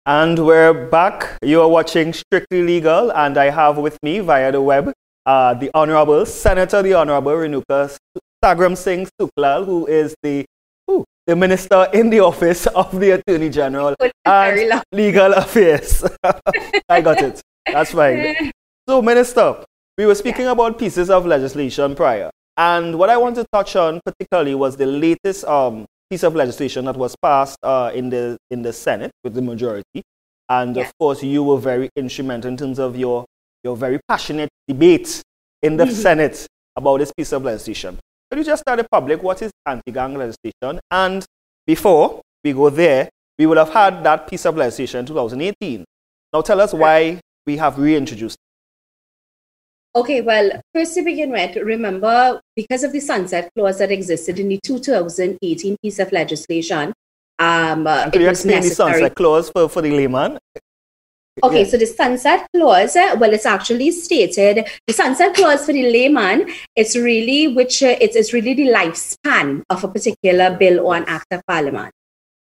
And 0.07 0.37
we're 0.45 0.71
back. 0.71 1.35
You 1.41 1.61
are 1.61 1.67
watching 1.67 2.13
Strictly 2.13 2.61
Legal, 2.61 3.11
and 3.11 3.39
I 3.39 3.49
have 3.49 3.79
with 3.79 3.97
me 4.03 4.19
via 4.19 4.51
the 4.51 4.61
web 4.61 4.93
uh, 5.25 5.55
the 5.55 5.71
Honorable 5.73 6.27
Senator, 6.27 6.83
the 6.83 6.93
Honorable 6.93 7.31
Renuka 7.31 7.97
Sagram 8.43 8.77
Singh 8.77 9.07
Sooklal, 9.19 9.65
who 9.65 9.87
is 9.87 10.13
the 10.21 10.45
the 11.25 11.35
Minister 11.35 11.87
in 11.91 12.11
the 12.11 12.19
Office 12.19 12.67
of 12.67 12.99
the 12.99 13.17
Attorney 13.17 13.49
General 13.49 13.95
and 14.25 14.83
Legal 14.91 15.33
Affairs. 15.33 16.03
I 16.87 17.01
got 17.01 17.23
it. 17.23 17.41
That's 17.65 17.93
fine. 17.93 18.51
So, 18.87 19.01
Minister, 19.01 19.65
we 19.97 20.05
were 20.05 20.13
speaking 20.13 20.45
about 20.45 20.77
pieces 20.77 21.09
of 21.09 21.25
legislation 21.25 21.95
prior, 21.95 22.29
and 22.57 22.99
what 22.99 23.09
I 23.09 23.17
want 23.17 23.37
to 23.37 23.45
touch 23.51 23.75
on 23.75 24.01
particularly 24.05 24.53
was 24.53 24.77
the 24.77 24.85
latest 24.85 25.45
um, 25.45 25.87
piece 26.09 26.23
of 26.23 26.35
legislation 26.35 26.85
that 26.85 26.95
was 26.95 27.15
passed 27.21 27.57
uh, 27.63 27.91
in 27.93 28.09
the 28.09 28.37
in 28.51 28.61
the 28.61 28.73
Senate 28.73 29.11
with 29.23 29.33
the 29.33 29.41
majority, 29.41 30.01
and 30.49 30.75
yeah. 30.75 30.83
of 30.83 30.97
course 30.97 31.23
you 31.23 31.43
were 31.43 31.57
very 31.57 31.89
instrumental 31.95 32.49
in 32.49 32.57
terms 32.57 32.79
of 32.79 32.97
your 32.97 33.25
your 33.63 33.75
very 33.75 33.99
passionate 34.07 34.49
debate 34.67 35.21
in 35.61 35.77
the 35.77 35.85
mm-hmm. 35.85 35.93
Senate 35.93 36.47
about 36.75 36.99
this 36.99 37.11
piece 37.11 37.31
of 37.31 37.43
legislation. 37.43 37.97
Could 38.29 38.39
you 38.39 38.45
just 38.45 38.63
tell 38.65 38.77
the 38.77 38.85
public 38.91 39.23
what 39.23 39.41
is 39.41 39.51
anti-gang 39.65 40.15
legislation? 40.15 40.79
And 40.91 41.25
before 41.65 42.21
we 42.43 42.53
go 42.53 42.69
there, 42.69 43.09
we 43.37 43.45
would 43.45 43.57
have 43.57 43.69
had 43.69 44.03
that 44.03 44.27
piece 44.27 44.45
of 44.45 44.55
legislation 44.57 45.01
in 45.01 45.05
2018. 45.05 45.85
Now 46.33 46.41
tell 46.41 46.61
us 46.61 46.73
why 46.73 47.19
we 47.45 47.57
have 47.57 47.77
reintroduced 47.79 48.37
Okay, 49.95 50.19
well, 50.19 50.51
first 50.73 50.93
to 50.95 51.03
begin 51.03 51.31
with, 51.31 51.55
remember 51.55 52.41
because 52.53 52.83
of 52.83 52.91
the 52.91 52.99
sunset 52.99 53.49
clause 53.55 53.79
that 53.79 53.91
existed 53.91 54.39
in 54.39 54.49
the 54.49 54.59
2018 54.61 55.77
piece 55.81 55.99
of 55.99 56.11
legislation, 56.11 56.91
um, 57.39 57.87
uh, 57.87 58.09
you 58.13 58.27
explain 58.27 58.55
necessary. 58.55 58.69
the 58.69 58.75
sunset 58.75 59.15
clause 59.15 59.49
for, 59.49 59.69
for 59.69 59.81
the 59.81 59.91
layman? 59.91 60.37
Okay, 61.41 61.63
yeah. 61.63 61.69
so 61.69 61.77
the 61.77 61.85
sunset 61.85 62.45
clause, 62.53 62.97
uh, 62.97 63.15
well, 63.17 63.33
it's 63.33 63.45
actually 63.45 63.91
stated 63.91 64.67
the 64.85 64.93
sunset 64.93 65.33
clause 65.33 65.65
for 65.65 65.71
the 65.71 65.83
layman. 65.83 66.49
It's 66.75 66.97
really 66.97 67.55
which 67.55 67.81
uh, 67.81 67.95
it's, 68.01 68.17
it's 68.17 68.33
really 68.33 68.53
the 68.53 68.67
lifespan 68.67 69.63
of 69.69 69.81
a 69.85 69.87
particular 69.87 70.57
bill 70.57 70.81
or 70.81 70.97
an 70.97 71.05
act 71.07 71.27
of 71.31 71.41
parliament. 71.47 71.93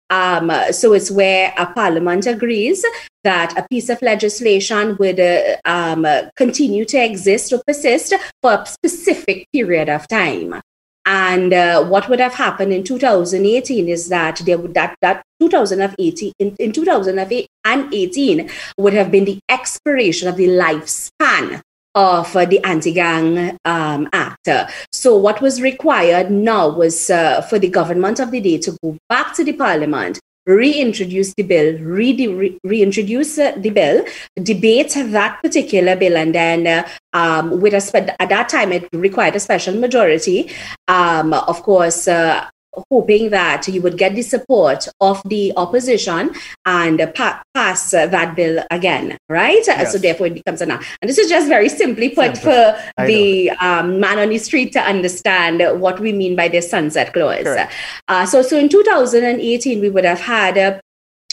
Um, 0.08 0.50
so 0.72 0.94
it's 0.94 1.10
where 1.10 1.52
a 1.58 1.66
parliament 1.66 2.26
agrees 2.26 2.84
that 3.24 3.56
a 3.58 3.66
piece 3.68 3.88
of 3.88 4.00
legislation 4.02 4.96
would 4.98 5.20
uh, 5.20 5.56
um, 5.64 6.06
continue 6.36 6.84
to 6.86 6.98
exist 6.98 7.52
or 7.52 7.62
persist 7.66 8.14
for 8.40 8.52
a 8.52 8.66
specific 8.66 9.46
period 9.52 9.88
of 9.88 10.08
time. 10.08 10.60
And 11.04 11.52
uh, 11.52 11.84
what 11.84 12.08
would 12.08 12.20
have 12.20 12.34
happened 12.34 12.72
in 12.72 12.84
2018 12.84 13.88
is 13.88 14.08
that 14.08 14.40
there 14.44 14.58
would, 14.58 14.74
that, 14.74 14.96
that 15.02 15.24
2018 15.40 16.32
in, 16.38 16.54
in 16.60 16.72
2018 16.72 18.50
would 18.78 18.92
have 18.92 19.10
been 19.10 19.24
the 19.24 19.40
expiration 19.48 20.28
of 20.28 20.36
the 20.36 20.46
lifespan 20.46 21.60
of 21.94 22.34
uh, 22.36 22.44
the 22.44 22.62
Anti-Gang 22.64 23.58
um, 23.64 24.08
Act. 24.12 24.48
So 24.92 25.16
what 25.16 25.40
was 25.40 25.60
required 25.60 26.30
now 26.30 26.68
was 26.68 27.10
uh, 27.10 27.42
for 27.42 27.58
the 27.58 27.68
government 27.68 28.20
of 28.20 28.30
the 28.30 28.40
day 28.40 28.58
to 28.58 28.76
go 28.82 28.96
back 29.08 29.34
to 29.34 29.44
the 29.44 29.52
parliament, 29.52 30.20
reintroduce 30.46 31.34
the 31.34 31.42
bill, 31.42 31.78
re- 31.78 32.58
reintroduce 32.64 33.38
uh, 33.38 33.52
the 33.56 33.70
bill, 33.70 34.04
debate 34.42 34.94
that 34.96 35.40
particular 35.42 35.96
bill, 35.96 36.16
and 36.16 36.34
then 36.34 36.66
uh, 36.66 36.88
um, 37.12 37.60
with 37.60 37.74
a 37.74 37.80
spe- 37.80 38.14
at 38.18 38.28
that 38.28 38.48
time 38.48 38.72
it 38.72 38.88
required 38.92 39.36
a 39.36 39.40
special 39.40 39.74
majority. 39.74 40.50
Um, 40.88 41.32
of 41.32 41.62
course, 41.62 42.08
uh, 42.08 42.48
hoping 42.90 43.30
that 43.30 43.68
you 43.68 43.82
would 43.82 43.98
get 43.98 44.14
the 44.14 44.22
support 44.22 44.88
of 45.00 45.20
the 45.26 45.52
opposition 45.56 46.34
and 46.64 46.98
pa- 47.14 47.42
pass 47.54 47.90
that 47.90 48.34
bill 48.34 48.62
again, 48.70 49.16
right? 49.28 49.62
Yes. 49.66 49.92
So 49.92 49.98
therefore 49.98 50.28
it 50.28 50.34
becomes 50.34 50.60
a 50.60 50.66
now. 50.66 50.80
And 51.00 51.08
this 51.08 51.18
is 51.18 51.28
just 51.28 51.48
very 51.48 51.68
simply 51.68 52.08
put 52.08 52.36
Simple. 52.36 52.52
for 52.52 52.82
I 52.98 53.06
the 53.06 53.50
um, 53.50 54.00
man 54.00 54.18
on 54.18 54.30
the 54.30 54.38
street 54.38 54.72
to 54.72 54.80
understand 54.80 55.80
what 55.80 56.00
we 56.00 56.12
mean 56.12 56.36
by 56.36 56.48
the 56.48 56.60
sunset 56.60 57.12
clause. 57.12 57.46
Uh, 58.08 58.26
so, 58.26 58.42
so 58.42 58.58
in 58.58 58.68
2018, 58.68 59.80
we 59.80 59.90
would 59.90 60.04
have 60.04 60.20
had 60.20 60.58
uh, 60.58 60.80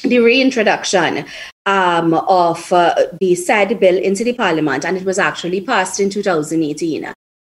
the 0.03 0.19
reintroduction 0.19 1.25
um, 1.65 2.13
of 2.13 2.71
uh, 2.71 2.95
the 3.19 3.35
said 3.35 3.79
bill 3.79 3.97
into 3.97 4.23
the 4.23 4.33
parliament, 4.33 4.85
and 4.85 4.97
it 4.97 5.05
was 5.05 5.19
actually 5.19 5.61
passed 5.61 5.99
in 5.99 6.09
2018. 6.09 7.05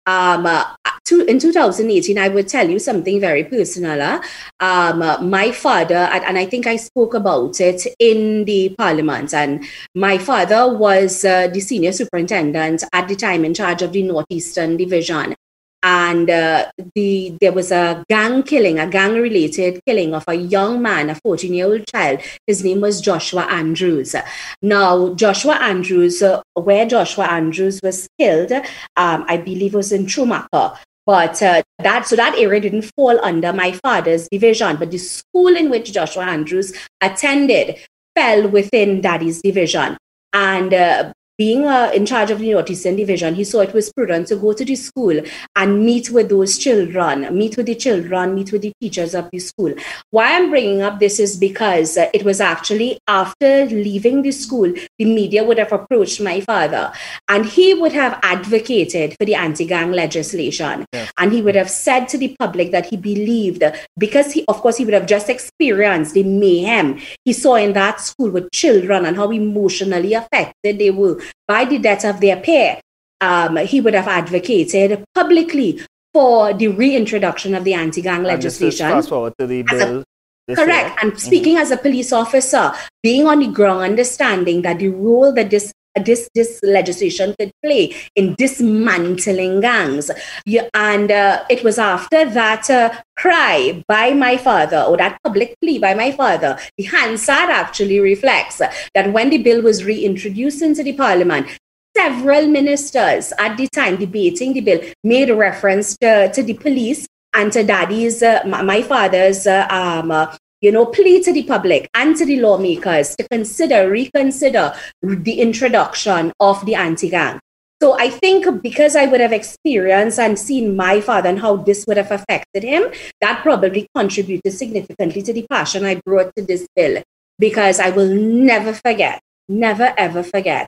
Um, 0.08 0.46
uh, 0.46 0.74
to, 1.06 1.22
in 1.26 1.40
2018, 1.40 2.18
I 2.18 2.30
would 2.30 2.48
tell 2.48 2.70
you 2.70 2.80
something 2.80 3.20
very 3.20 3.44
personal. 3.44 4.02
Uh, 4.02 4.22
um, 4.60 5.30
my 5.30 5.52
father, 5.52 5.96
and, 5.96 6.24
and, 6.24 6.38
I 6.38 6.46
think 6.46 6.68
I 6.68 6.76
spoke 6.76 7.14
about 7.14 7.60
it 7.60 7.88
in 8.00 8.46
the 8.46 8.76
parliament, 8.78 9.34
and 9.34 9.66
my 9.96 10.18
father 10.18 10.74
was 10.76 11.26
uh, 11.26 11.48
the 11.48 11.60
senior 11.60 11.92
superintendent 11.92 12.84
at 12.94 13.08
the 13.08 13.16
time 13.16 13.44
in 13.46 13.54
charge 13.54 13.82
of 13.82 13.92
the 13.92 14.04
Northeastern 14.04 14.78
Division 14.78 15.36
and 15.84 16.30
uh, 16.30 16.72
the 16.96 17.36
there 17.42 17.52
was 17.52 17.72
a 17.72 18.04
gang 18.08 18.44
killing, 18.44 18.80
a 18.80 18.88
gang 18.88 19.16
related 19.16 19.82
killing 19.88 20.14
of 20.14 20.24
a 20.28 20.36
young 20.36 20.82
man, 20.82 21.10
a 21.10 21.16
14 21.16 21.54
year 21.54 21.66
old 21.66 21.88
child. 21.88 22.20
His 22.46 22.64
name 22.64 22.82
was 22.82 23.02
Joshua 23.02 23.44
Andrews. 23.44 24.16
Now, 24.62 25.14
Joshua 25.16 25.56
Andrews, 25.56 26.22
uh, 26.22 26.42
where 26.54 26.86
Joshua 26.86 27.26
Andrews 27.26 27.80
was 27.84 28.08
killed, 28.20 28.52
um, 28.52 29.26
I 29.28 29.38
believe 29.38 29.74
was 29.74 29.92
in 29.92 30.06
Trumaka. 30.06 30.78
But 31.06 31.42
uh, 31.42 31.64
that 31.80 32.08
so 32.08 32.16
that 32.16 32.36
area 32.38 32.60
didn't 32.60 32.92
fall 32.96 33.20
under 33.24 33.52
my 33.52 33.72
father's 33.72 34.28
division, 34.30 34.78
but 34.78 34.92
the 34.92 34.98
school 34.98 35.56
in 35.56 35.70
which 35.70 35.94
Joshua 35.94 36.26
Andrews 36.26 36.74
attended 37.02 37.78
fell 38.16 38.48
within 38.48 39.02
Daddy's 39.02 39.42
division. 39.42 39.98
And 40.34 40.74
uh, 40.74 41.14
being 41.42 41.66
uh, 41.66 41.90
in 41.92 42.06
charge 42.06 42.30
of 42.30 42.38
the 42.38 42.52
Northeastern 42.52 42.96
Division, 42.96 43.34
he 43.34 43.44
saw 43.44 43.62
it 43.62 43.74
was 43.74 43.92
prudent 43.92 44.28
to 44.28 44.36
go 44.36 44.54
to 44.54 44.64
the 44.64 44.76
school 44.76 45.20
and 45.56 45.84
meet 45.84 46.12
with 46.12 46.30
those 46.30 46.56
children, 46.56 47.36
meet 47.36 47.58
with 47.58 47.66
the 47.66 47.74
children, 47.74 48.36
meet 48.36 48.52
with 48.52 48.62
the 48.62 48.72
teachers 48.80 49.16
of 49.16 49.28
the 49.32 49.40
school. 49.40 49.74
Why 50.12 50.38
I'm 50.38 50.52
bringing 50.52 50.84
up 50.84 51.00
this 51.00 51.20
is 51.20 51.38
because 51.38 51.98
uh, 51.98 52.10
it 52.14 52.24
was 52.24 52.40
actually 52.40 53.00
after 53.08 53.66
leaving 53.66 54.22
the 54.22 54.32
school, 54.32 54.72
the 55.00 55.06
media 55.06 55.44
would 55.44 55.58
have 55.58 55.72
approached 55.72 56.22
my 56.22 56.42
father 56.42 56.94
and 57.28 57.44
he 57.44 57.74
would 57.74 57.94
have 57.94 58.20
advocated 58.22 59.16
for 59.18 59.26
the 59.26 59.34
anti 59.34 59.66
gang 59.66 59.92
legislation. 59.92 60.86
Yes. 60.94 61.12
And 61.18 61.34
he 61.34 61.42
would 61.42 61.56
have 61.56 61.72
said 61.72 62.06
to 62.10 62.20
the 62.20 62.36
public 62.38 62.70
that 62.70 62.86
he 62.86 62.98
believed, 62.98 63.64
because 63.98 64.32
he, 64.32 64.46
of 64.48 64.62
course, 64.62 64.78
he 64.78 64.86
would 64.86 64.94
have 64.94 65.08
just 65.08 65.28
experienced 65.28 66.14
the 66.14 66.24
mayhem 66.24 67.00
he 67.26 67.34
saw 67.34 67.56
in 67.56 67.74
that 67.74 68.00
school 68.00 68.30
with 68.30 68.52
children 68.52 69.08
and 69.08 69.18
how 69.18 69.32
emotionally 69.32 70.14
affected 70.14 70.78
they 70.78 70.92
were 70.92 71.20
by 71.48 71.66
the 71.66 71.78
death 71.78 72.06
of 72.06 72.20
their 72.20 72.38
peer, 72.38 72.80
um, 73.20 73.58
he 73.58 73.82
would 73.82 73.94
have 73.94 74.08
advocated 74.08 75.04
publicly 75.14 75.82
for 76.14 76.54
the 76.54 76.68
reintroduction 76.68 77.56
of 77.56 77.64
the 77.64 77.74
anti-gang 77.74 78.24
legislation. 78.24 78.90
fast 78.90 79.10
forward 79.10 79.34
to 79.40 79.48
the 79.48 79.62
bill. 79.64 80.04
A, 80.50 80.56
correct. 80.56 80.90
Year. 80.90 80.98
And 81.02 81.12
mm-hmm. 81.12 81.18
speaking 81.18 81.54
mm-hmm. 81.54 81.62
as 81.62 81.72
a 81.72 81.78
police 81.78 82.12
officer, 82.12 82.74
being 83.04 83.28
on 83.28 83.40
the 83.40 83.48
ground, 83.48 83.84
understanding 83.84 84.62
that 84.64 84.80
the 84.80 84.90
role 84.90 85.32
that 85.34 85.50
this 85.50 85.72
this 85.96 86.30
this 86.34 86.60
legislation 86.64 87.36
could 87.40 87.52
play 87.64 87.96
in 88.16 88.36
dismantling 88.36 89.62
gangs. 89.62 90.12
Yeah, 90.46 90.70
and 90.74 91.12
uh, 91.12 91.44
it 91.50 91.64
was 91.64 91.78
after 91.78 92.26
that 92.30 92.70
uh, 92.70 92.94
cry 93.18 93.84
by 93.88 94.14
my 94.14 94.38
father, 94.38 94.82
or 94.82 94.98
that 94.98 95.20
public 95.24 95.56
plea 95.62 95.80
by 95.80 95.94
my 95.94 96.12
father, 96.12 96.58
the 96.78 96.86
Hansard 96.86 97.50
actually 97.50 98.00
reflects 98.00 98.58
that 98.58 99.14
when 99.14 99.30
the 99.30 99.38
bill 99.38 99.62
was 99.62 99.84
reintroduced 99.84 100.62
into 100.62 100.84
the 100.84 100.94
parliament, 100.94 101.48
several 101.96 102.48
ministers 102.48 103.34
at 103.38 103.58
the 103.58 103.68
time 103.68 103.98
debating 103.98 104.54
the 104.54 104.62
bill 104.62 104.82
made 105.04 105.30
reference 105.30 105.98
to, 105.98 106.32
to 106.34 106.42
the 106.42 106.54
police 106.54 107.08
and 107.34 107.52
to 107.52 107.64
daddy's, 107.64 108.24
uh, 108.24 108.42
my 108.46 108.82
father's 108.82 109.48
um, 109.48 110.12
you 110.62 110.72
know, 110.72 110.86
plea 110.86 111.22
to 111.24 111.34
the 111.34 111.44
public 111.44 111.90
and 111.94 112.16
to 112.16 112.26
the 112.26 112.40
lawmakers 112.40 113.16
to 113.16 113.28
consider, 113.28 113.90
reconsider 113.90 114.74
the 115.02 115.42
introduction 115.42 116.32
of 116.40 116.66
the 116.66 116.76
anti-gang. 116.76 117.40
So 117.82 117.98
I 118.00 118.12
think 118.12 118.62
because 118.62 118.96
I 118.96 119.08
would 119.08 119.22
have 119.22 119.34
experienced 119.34 120.20
and 120.20 120.38
seen 120.38 120.76
my 120.76 121.02
father 121.02 121.30
and 121.30 121.40
how 121.40 121.56
this 121.56 121.84
would 121.88 121.98
have 121.98 122.12
affected 122.12 122.62
him, 122.62 122.92
that 123.22 123.42
probably 123.42 123.88
contributed 123.96 124.54
significantly 124.54 125.24
to 125.24 125.34
the 125.34 125.48
passion 125.50 125.84
I 125.84 126.00
brought 126.06 126.32
to 126.36 126.44
this 126.44 126.68
bill. 126.76 127.02
Because 127.40 127.80
I 127.80 127.90
will 127.90 128.08
never 128.08 128.74
forget, 128.74 129.20
never 129.50 129.96
ever 129.98 130.22
forget 130.22 130.68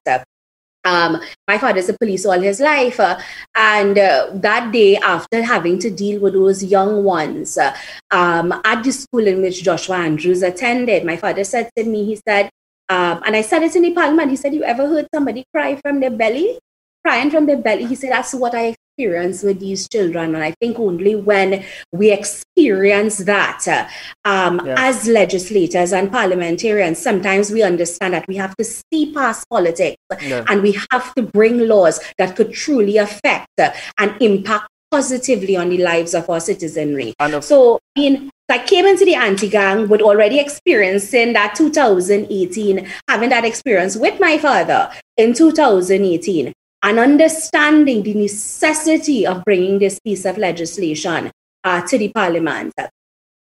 um, 0.86 1.22
my 1.48 1.58
father's 1.58 1.90
a 1.90 1.98
police 1.98 2.26
all 2.26 2.40
his 2.40 2.60
life. 2.60 3.00
Uh, 3.00 3.18
and 3.56 3.98
uh, 3.98 4.30
that 4.34 4.72
day, 4.72 4.98
after 4.98 5.42
having 5.42 5.80
to 5.80 5.90
deal 5.90 6.22
with 6.22 6.34
those 6.34 6.64
young 6.64 7.04
ones 7.04 7.58
uh, 7.58 7.76
um, 8.12 8.52
at 8.64 8.84
the 8.84 8.92
school 8.92 9.26
in 9.26 9.42
which 9.42 9.64
Joshua 9.64 9.98
Andrews 9.98 10.44
attended, 10.44 11.06
my 11.06 11.18
father 11.18 11.44
said 11.44 11.70
to 11.78 11.84
me, 11.84 12.06
he 12.06 12.16
said, 12.28 12.50
um, 12.90 13.24
and 13.26 13.36
I 13.36 13.42
said 13.42 13.64
it 13.64 13.76
in 13.76 13.84
the 13.84 13.92
parliament, 13.94 14.30
he 14.30 14.36
said, 14.36 14.54
You 14.54 14.64
ever 14.64 14.88
heard 14.88 15.08
somebody 15.14 15.46
cry 15.54 15.76
from 15.78 16.00
their 16.00 16.12
belly? 16.12 16.60
Crying 17.06 17.32
from 17.32 17.46
their 17.46 17.58
belly. 17.58 17.86
He 17.86 17.96
said, 17.96 18.12
That's 18.12 18.34
what 18.34 18.54
I 18.54 18.76
experience 18.98 19.42
with 19.44 19.60
these 19.60 19.88
children. 19.88 20.36
And 20.36 20.44
I 20.44 20.52
think 20.60 20.80
only 20.80 21.16
when 21.16 21.64
we 21.92 22.12
experience 22.12 23.18
that 23.20 23.90
um, 24.26 24.62
yes. 24.64 24.78
as 24.80 25.08
legislators 25.08 25.94
and 25.94 26.12
parliamentarians, 26.12 27.00
sometimes 27.00 27.52
we 27.52 27.64
understand 27.64 28.14
that 28.14 28.28
we 28.28 28.36
have 28.36 28.56
to 28.58 28.64
see 28.64 29.12
past 29.14 29.50
politics 29.50 29.98
yes. 30.22 30.46
and 30.48 30.62
we 30.62 30.78
have 30.92 31.14
to 31.16 31.24
bring 31.24 31.68
laws 31.68 32.00
that 32.18 32.36
could 32.36 32.54
truly 32.54 32.98
affect 32.98 33.48
and 33.58 34.22
impact 34.22 34.68
positively 34.92 35.56
on 35.56 35.70
the 35.70 35.80
lives 35.80 36.14
of 36.14 36.30
our 36.30 36.40
citizenry. 36.40 37.14
So, 37.42 37.80
in 37.96 38.30
I 38.50 38.60
came 38.60 38.86
into 38.86 39.04
the 39.04 39.16
anti-gang 39.16 39.88
with 39.88 40.02
already 40.02 40.38
experiencing 40.38 41.34
that 41.34 41.56
2018, 41.56 42.88
having 43.10 43.30
that 43.30 43.46
experience 43.46 43.96
with 43.96 44.20
my 44.20 44.38
father 44.38 44.92
in 45.18 45.34
2018 45.34 46.54
and 46.84 47.00
understanding 47.00 48.04
the 48.04 48.14
necessity 48.14 49.26
of 49.26 49.44
bringing 49.46 49.80
this 49.80 50.00
piece 50.00 50.26
of 50.26 50.38
legislation 50.38 51.32
uh, 51.64 51.82
to 51.88 51.98
the 51.98 52.10
parliament. 52.10 52.74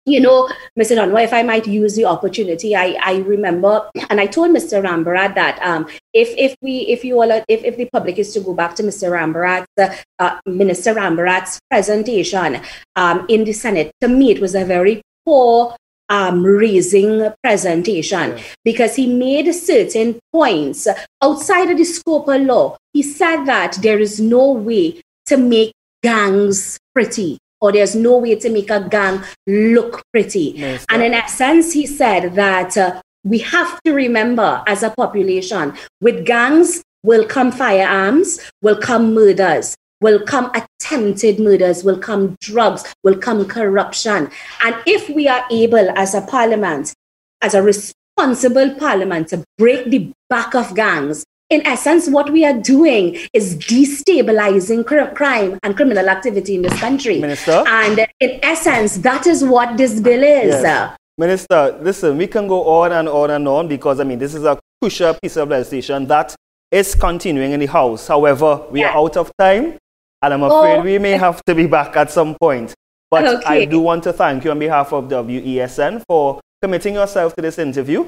You 0.04 0.20
know, 0.20 0.48
Mr. 0.78 0.96
Donwa, 0.96 1.22
if 1.22 1.34
I 1.34 1.42
might 1.42 1.66
use 1.66 1.94
the 1.94 2.06
opportunity, 2.06 2.74
I, 2.74 2.96
I 3.02 3.18
remember, 3.18 3.90
and 4.08 4.20
I 4.20 4.26
told 4.26 4.50
Mr. 4.50 4.82
Rambharat 4.82 5.34
that 5.34 5.60
um, 5.62 5.86
if 6.14 6.30
if 6.38 6.56
we 6.62 6.78
if 6.88 7.04
you 7.04 7.20
all 7.20 7.30
if, 7.30 7.44
if 7.46 7.76
the 7.76 7.88
public 7.92 8.18
is 8.18 8.32
to 8.32 8.40
go 8.40 8.54
back 8.54 8.74
to 8.76 8.82
Mr. 8.82 9.10
Rambharat's 9.12 9.66
uh, 9.78 9.94
uh, 10.18 10.40
Minister 10.46 10.94
Rambharat's 10.94 11.60
presentation 11.70 12.62
um, 12.96 13.26
in 13.28 13.44
the 13.44 13.52
Senate, 13.52 13.92
to 14.00 14.08
me 14.08 14.30
it 14.30 14.40
was 14.40 14.54
a 14.54 14.64
very 14.64 15.02
poor 15.26 15.76
um, 16.08 16.44
raising 16.44 17.32
presentation 17.42 18.36
yeah. 18.36 18.42
because 18.64 18.96
he 18.96 19.06
made 19.06 19.52
certain 19.52 20.18
points 20.32 20.88
outside 21.22 21.70
of 21.70 21.78
the 21.78 21.84
scope 21.84 22.28
of 22.28 22.40
law. 22.42 22.76
He 22.92 23.02
said 23.02 23.44
that 23.44 23.78
there 23.82 23.98
is 23.98 24.20
no 24.20 24.52
way 24.52 25.00
to 25.26 25.36
make 25.36 25.72
gangs 26.02 26.78
pretty 26.94 27.38
or 27.60 27.72
there's 27.72 27.94
no 27.94 28.18
way 28.18 28.36
to 28.36 28.50
make 28.50 28.70
a 28.70 28.86
gang 28.88 29.22
look 29.46 30.02
pretty. 30.12 30.54
Yes, 30.56 30.86
and 30.90 31.02
in 31.02 31.12
essence, 31.12 31.72
he 31.72 31.86
said 31.86 32.34
that 32.34 32.76
uh, 32.76 33.00
we 33.24 33.38
have 33.38 33.80
to 33.84 33.92
remember 33.92 34.62
as 34.66 34.82
a 34.82 34.90
population 34.90 35.74
with 36.00 36.24
gangs 36.24 36.82
will 37.02 37.26
come 37.26 37.50
firearms, 37.50 38.38
will 38.62 38.76
come 38.76 39.14
murders 39.14 39.76
will 40.00 40.20
come 40.20 40.50
attempted 40.54 41.38
murders, 41.40 41.84
will 41.84 41.98
come 41.98 42.36
drugs, 42.40 42.84
will 43.02 43.16
come 43.16 43.46
corruption. 43.46 44.30
And 44.62 44.76
if 44.86 45.08
we 45.08 45.28
are 45.28 45.44
able 45.50 45.90
as 45.96 46.14
a 46.14 46.20
parliament, 46.20 46.94
as 47.42 47.54
a 47.54 47.62
responsible 47.62 48.74
parliament, 48.74 49.28
to 49.28 49.44
break 49.56 49.90
the 49.90 50.12
back 50.28 50.54
of 50.54 50.74
gangs, 50.74 51.24
in 51.50 51.66
essence, 51.66 52.08
what 52.10 52.30
we 52.30 52.44
are 52.44 52.52
doing 52.52 53.16
is 53.32 53.56
destabilizing 53.56 54.84
crime 55.14 55.58
and 55.62 55.74
criminal 55.74 56.08
activity 56.10 56.56
in 56.56 56.62
this 56.62 56.78
country. 56.78 57.20
Minister? 57.20 57.64
And 57.66 58.06
in 58.20 58.38
essence, 58.42 58.98
that 58.98 59.26
is 59.26 59.42
what 59.42 59.78
this 59.78 59.98
bill 59.98 60.22
is. 60.22 60.62
Yes. 60.62 60.96
Minister, 61.16 61.78
listen, 61.80 62.18
we 62.18 62.26
can 62.26 62.46
go 62.46 62.68
on 62.68 62.92
and 62.92 63.08
on 63.08 63.30
and 63.30 63.48
on 63.48 63.66
because, 63.66 63.98
I 63.98 64.04
mean, 64.04 64.18
this 64.18 64.34
is 64.34 64.44
a 64.44 64.60
crucial 64.80 65.14
piece 65.14 65.36
of 65.36 65.48
legislation 65.48 66.06
that 66.06 66.36
is 66.70 66.94
continuing 66.94 67.52
in 67.52 67.60
the 67.60 67.66
House. 67.66 68.06
However, 68.06 68.66
we 68.70 68.80
yeah. 68.80 68.90
are 68.90 68.98
out 68.98 69.16
of 69.16 69.32
time. 69.38 69.78
And 70.22 70.34
I'm 70.34 70.42
afraid 70.42 70.78
oh. 70.78 70.82
we 70.82 70.98
may 70.98 71.12
have 71.12 71.44
to 71.44 71.54
be 71.54 71.66
back 71.66 71.96
at 71.96 72.10
some 72.10 72.36
point. 72.40 72.74
But 73.10 73.26
okay. 73.26 73.62
I 73.62 73.64
do 73.64 73.80
want 73.80 74.02
to 74.04 74.12
thank 74.12 74.44
you 74.44 74.50
on 74.50 74.58
behalf 74.58 74.92
of 74.92 75.04
WESN 75.04 76.02
for 76.06 76.40
committing 76.60 76.94
yourself 76.94 77.34
to 77.36 77.42
this 77.42 77.58
interview. 77.58 78.06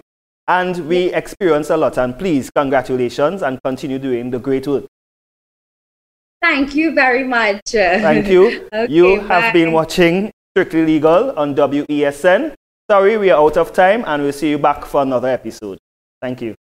And 0.48 0.88
we 0.88 1.12
experienced 1.14 1.70
a 1.70 1.76
lot. 1.76 1.96
And 1.96 2.18
please, 2.18 2.50
congratulations 2.50 3.42
and 3.42 3.58
continue 3.62 3.98
doing 3.98 4.30
the 4.30 4.38
great 4.38 4.66
work. 4.66 4.86
Thank 6.42 6.74
you 6.74 6.94
very 6.94 7.24
much. 7.24 7.60
Thank 7.66 8.26
you. 8.28 8.68
okay, 8.72 8.92
you 8.92 9.20
bye. 9.20 9.40
have 9.40 9.52
been 9.52 9.72
watching 9.72 10.32
Strictly 10.54 10.84
Legal 10.84 11.38
on 11.38 11.54
WESN. 11.54 12.54
Sorry, 12.90 13.16
we 13.16 13.30
are 13.30 13.40
out 13.40 13.56
of 13.56 13.72
time, 13.72 14.04
and 14.06 14.22
we'll 14.22 14.32
see 14.32 14.50
you 14.50 14.58
back 14.58 14.84
for 14.84 15.02
another 15.02 15.28
episode. 15.28 15.78
Thank 16.20 16.42
you. 16.42 16.56